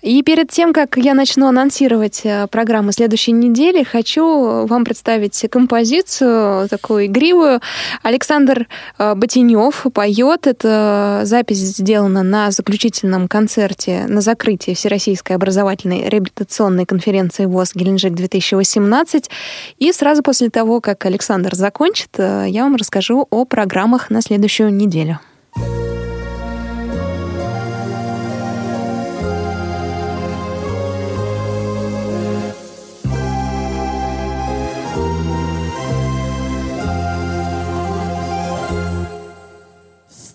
[0.02, 6.68] И перед тем, как я начну анонсировать э, программу следующей недели, хочу вам представить композицию
[6.68, 7.60] такую игривую.
[8.02, 8.66] Александр
[8.98, 10.46] э, Ботинев поет.
[10.46, 19.30] Это запись сделана на заключительном концерте на закрытии Всероссийской образовательной реабилитационной конференции ВОЗ Геленджик-2018.
[19.78, 24.72] И сразу после того, как Александр закончит, э, я вам расскажу о программах на следующую
[24.72, 25.20] неделю.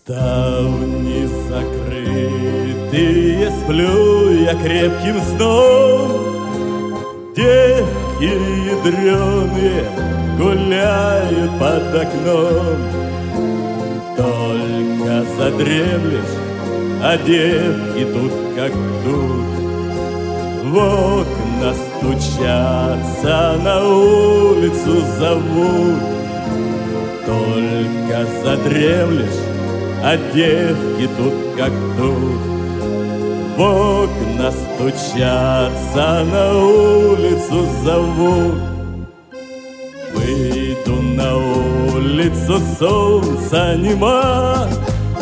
[0.07, 6.11] Ставни закрытые, сплю я крепким сном.
[7.35, 8.31] Девки
[8.69, 9.83] ядреные
[10.37, 12.77] гуляют под окном.
[14.15, 16.35] Только задремлешь,
[17.01, 19.53] а девки тут как тут.
[20.65, 26.03] В окна стучатся, на улицу зовут.
[27.25, 29.54] Только задремлешь,
[30.05, 32.39] а девки тут как тут.
[33.57, 38.53] В окна стучатся, на улицу зовут.
[40.13, 44.67] Выйду на улицу, солнца нема,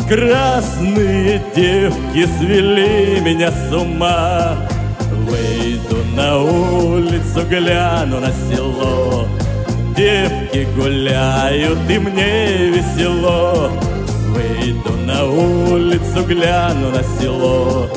[0.06, 4.54] Красные девки свели меня с ума.
[5.10, 9.26] Выйду на улицу, гляну на село,
[9.96, 13.70] Девки гуляют, и мне весело.
[14.34, 17.88] Выйду на улицу, гляну на село.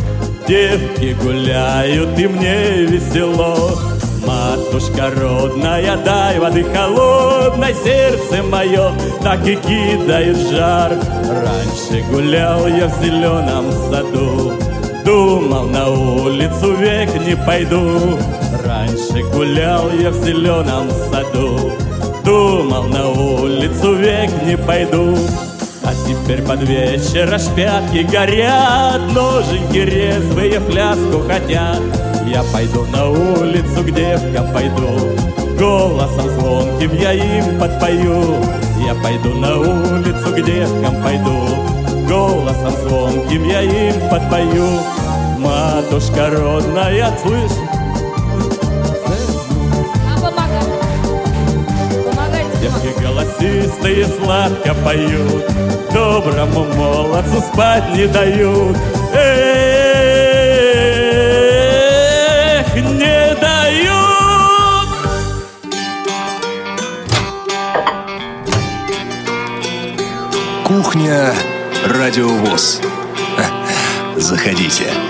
[0.48, 3.58] Девки гуляют, и мне весело.
[4.28, 8.92] Матушка родная, дай воды холодной Сердце мое
[9.24, 10.92] так и кидает жар.
[10.92, 14.54] Раньше гулял я в зеленом саду
[15.06, 18.20] Думал, на улицу век не пойду.
[18.66, 21.72] Раньше гулял я в зеленом саду
[22.26, 25.16] Думал, на улицу век не пойду
[26.06, 27.48] теперь под вечер аж
[28.12, 31.82] горят Ноженьки резвые пляску хотят.
[32.26, 35.16] Я пойду на улицу к девкам пойду
[35.58, 38.36] Голосом звонким я им подпою.
[38.86, 41.78] Я пойду на улицу к девкам пойду
[42.08, 44.68] Голосом звонким я им подпою.
[45.40, 47.67] Матушка родная, слышь,
[53.48, 55.46] голосистые сладко поют,
[55.94, 58.76] Доброму молодцу спать не дают.
[59.14, 59.56] Эх,
[62.76, 64.90] не дают!
[70.66, 71.34] Кухня
[71.86, 72.82] Радиовоз.
[74.18, 75.07] Заходите.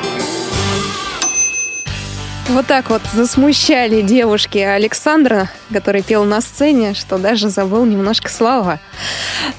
[2.49, 8.79] Вот так вот засмущали девушки Александра, который пел на сцене, что даже забыл немножко слова.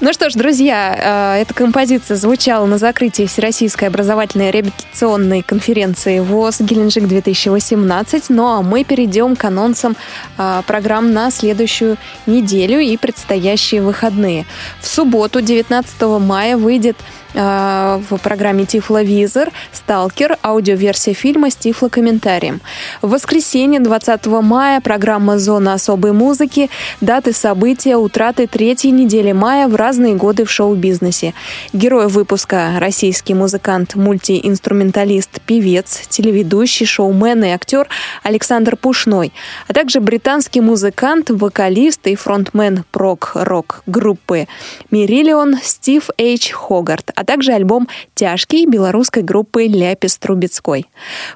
[0.01, 6.61] Ну что ж, друзья, э, эта композиция звучала на закрытии Всероссийской образовательной реабилитационной конференции ВОЗ
[6.61, 8.25] Геленджик-2018.
[8.29, 9.95] Ну а мы перейдем к анонсам
[10.39, 14.47] э, программ на следующую неделю и предстоящие выходные.
[14.81, 16.97] В субботу, 19 мая, выйдет
[17.33, 22.61] в программе Тифловизор, Сталкер, аудиоверсия фильма с тифлокомментарием.
[23.01, 26.69] В воскресенье 20 мая программа «Зона особой музыки»,
[27.01, 31.33] даты события, утраты третьей недели мая в разные годы в шоу-бизнесе.
[31.73, 37.87] Герой выпуска– российский музыкант, мультиинструменталист, певец, телеведущий, шоумен и актер
[38.23, 39.31] Александр Пушной,
[39.67, 44.47] а также британский музыкант, вокалист и фронтмен прок-рок группы
[44.91, 50.85] Мириллион Стив Эйч Хогарт, а также альбом «Тяжкий» белорусской группы Ляпис Трубецкой.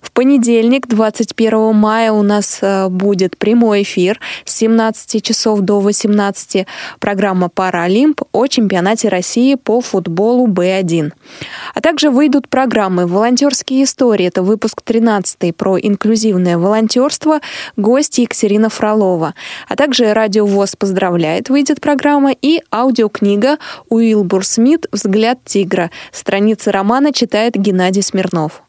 [0.01, 6.65] В понедельник, 21 мая, у нас э, будет прямой эфир с 17 часов до 18.
[6.99, 11.11] Программа «Паралимп» о чемпионате России по футболу Б1.
[11.73, 14.27] А также выйдут программы «Волонтерские истории».
[14.27, 17.41] Это выпуск 13 про инклюзивное волонтерство.
[17.75, 19.33] Гость Екатерина Фролова.
[19.67, 23.57] А также «Радио ВОЗ поздравляет» выйдет программа и аудиокнига
[23.89, 24.85] «Уилбур Смит.
[24.93, 25.72] Взгляд тигра».
[26.11, 28.63] Страницы романа читает Геннадий Смирнов.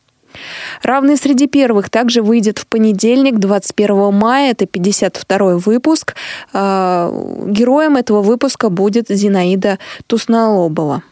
[0.83, 4.51] Равный среди первых также выйдет в понедельник, 21 мая.
[4.51, 6.15] Это 52 выпуск.
[6.53, 7.11] А,
[7.47, 11.03] героем этого выпуска будет Зинаида Тусналобова.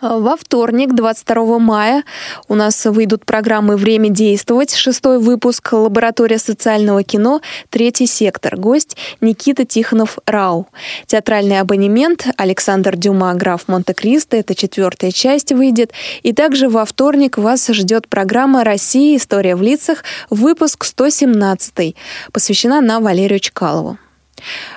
[0.00, 2.04] Во вторник, 22 мая,
[2.46, 8.56] у нас выйдут программы «Время действовать», шестой выпуск «Лаборатория социального кино», третий сектор.
[8.56, 10.68] Гость Никита Тихонов-Рау.
[11.06, 15.92] Театральный абонемент Александр Дюма, граф Монте-Кристо, это четвертая часть выйдет.
[16.22, 19.16] И также во вторник вас ждет программа «Россия.
[19.16, 21.96] История в лицах», выпуск 117,
[22.32, 23.98] посвящена на Валерию Чкалову.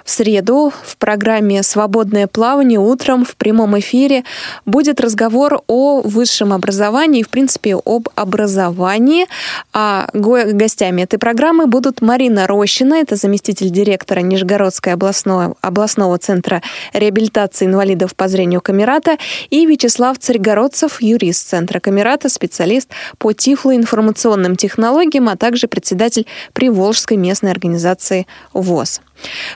[0.03, 4.23] В среду в программе «Свободное плавание» утром в прямом эфире
[4.65, 9.27] будет разговор о высшем образовании, в принципе, об образовании.
[9.73, 16.61] А гостями этой программы будут Марина Рощина, это заместитель директора Нижегородского областного, областного центра
[16.93, 19.17] реабилитации инвалидов по зрению Камерата,
[19.49, 27.51] и Вячеслав Царегородцев, юрист Центра Камерата, специалист по тифлоинформационным технологиям, а также председатель Приволжской местной
[27.51, 29.01] организации ВОЗ.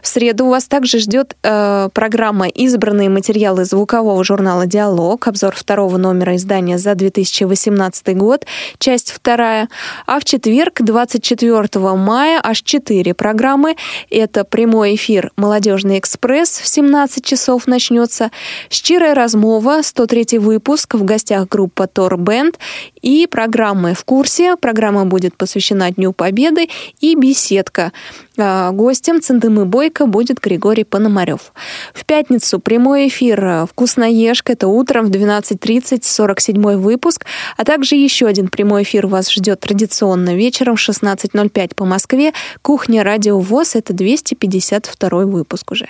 [0.01, 5.97] В среду у вас также ждет э, программа «Избранные материалы звукового журнала «Диалог», обзор второго
[5.97, 8.45] номера издания за 2018 год,
[8.79, 9.69] часть вторая.
[10.05, 13.75] А в четверг, 24 мая, аж четыре программы.
[14.09, 18.31] Это прямой эфир «Молодежный экспресс» в 17 часов начнется,
[18.69, 22.57] «Щирая размова», 103 выпуск, в гостях группа «Тор Бенд»
[23.01, 24.55] и программы «В курсе».
[24.55, 26.69] Программа будет посвящена Дню Победы
[26.99, 27.91] и «Беседка».
[28.37, 31.53] А, гостем Цендымы Бойко будет Григорий Пономарев.
[31.93, 34.53] В пятницу прямой эфир «Вкусноежка».
[34.53, 37.25] Это утром в 12.30, 47 выпуск.
[37.55, 42.33] А также еще один прямой эфир вас ждет традиционно вечером в 16.05 по Москве.
[42.61, 45.89] «Кухня Радио ВОЗ»— это 252 выпуск уже.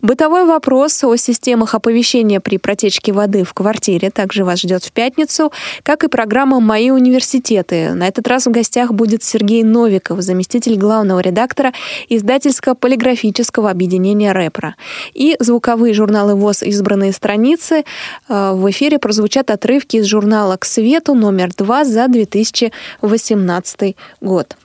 [0.00, 5.52] Бытовой вопрос о системах оповещения при протечке воды в квартире также вас ждет в пятницу,
[5.82, 7.94] как и программа «Мои университеты».
[7.94, 11.72] На этот раз в гостях будет Сергей Новиков, заместитель главного редактора
[12.08, 14.74] издательско-полиграфического объединения «Репро».
[15.14, 17.84] И звуковые журналы ВОЗ «Избранные страницы»
[18.28, 24.56] э, в эфире прозвучат отрывки из журнала «К свету» номер 2 за 2018 год.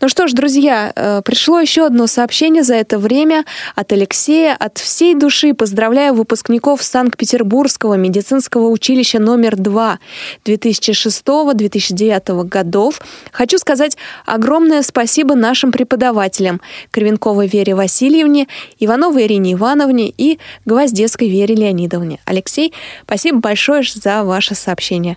[0.00, 3.44] Ну что ж, друзья, э, пришло еще одно сообщение за это время
[3.74, 4.54] от Алексея.
[4.58, 9.98] От всей души поздравляю выпускников Санкт-Петербургского медицинского училища номер 2
[10.44, 13.00] 2006-2009 годов.
[13.32, 13.96] Хочу сказать
[14.26, 16.60] огромное спасибо нашим преподавателям
[16.90, 18.46] Кривенковой Вере Васильевне,
[18.78, 22.20] Ивановой Ирине Ивановне и Гвоздецкой Вере Леонидовне.
[22.24, 22.72] Алексей,
[23.04, 25.16] спасибо большое за ваше сообщение.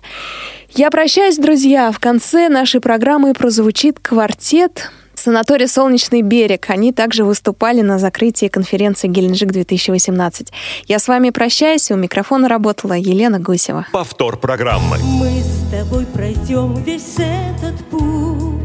[0.70, 1.90] Я прощаюсь, друзья.
[1.92, 6.68] В конце нашей программы прозвучит квартет Санаторий «Солнечный берег».
[6.68, 10.48] Они также выступали на закрытии конференции «Геленджик-2018».
[10.86, 11.90] Я с вами прощаюсь.
[11.90, 13.86] У микрофона работала Елена Гусева.
[13.92, 14.98] Повтор программы.
[15.02, 18.58] Мы с тобой пройдем весь этот путь.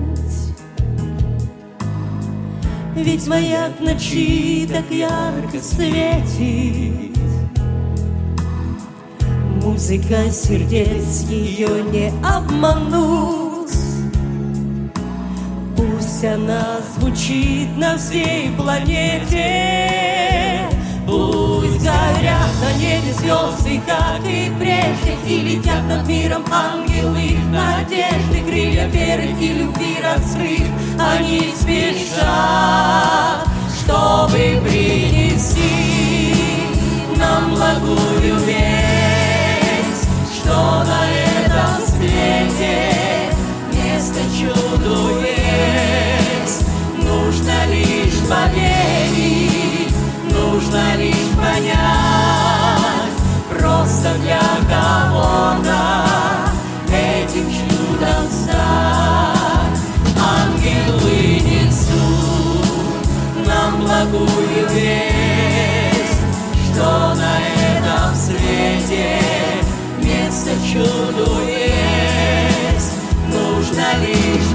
[2.95, 7.12] Ведь маяк ночи так ярко светит.
[9.64, 13.72] Музыка сердец ее не обмануть.
[15.78, 20.03] Пусть она звучит на всей планете.
[21.07, 28.88] Пусть горят на небе звезды, как и прежде И летят над миром ангелы надежды Крылья
[28.88, 30.66] веры и любви раскрыв
[30.97, 32.83] Они спешат,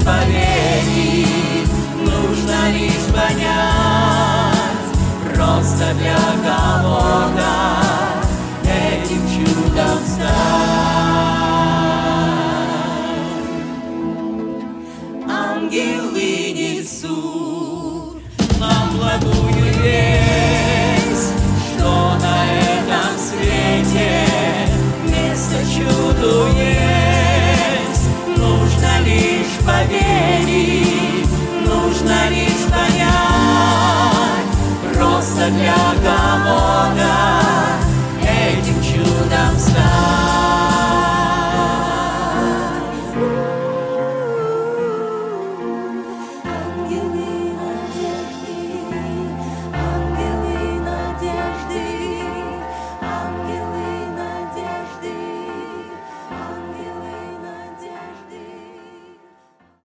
[0.09, 1.69] Поверить.
[1.99, 4.89] Нужно лишь понять
[5.35, 7.88] Просто для кого-то.
[35.49, 35.73] для
[36.03, 37.38] кого-то.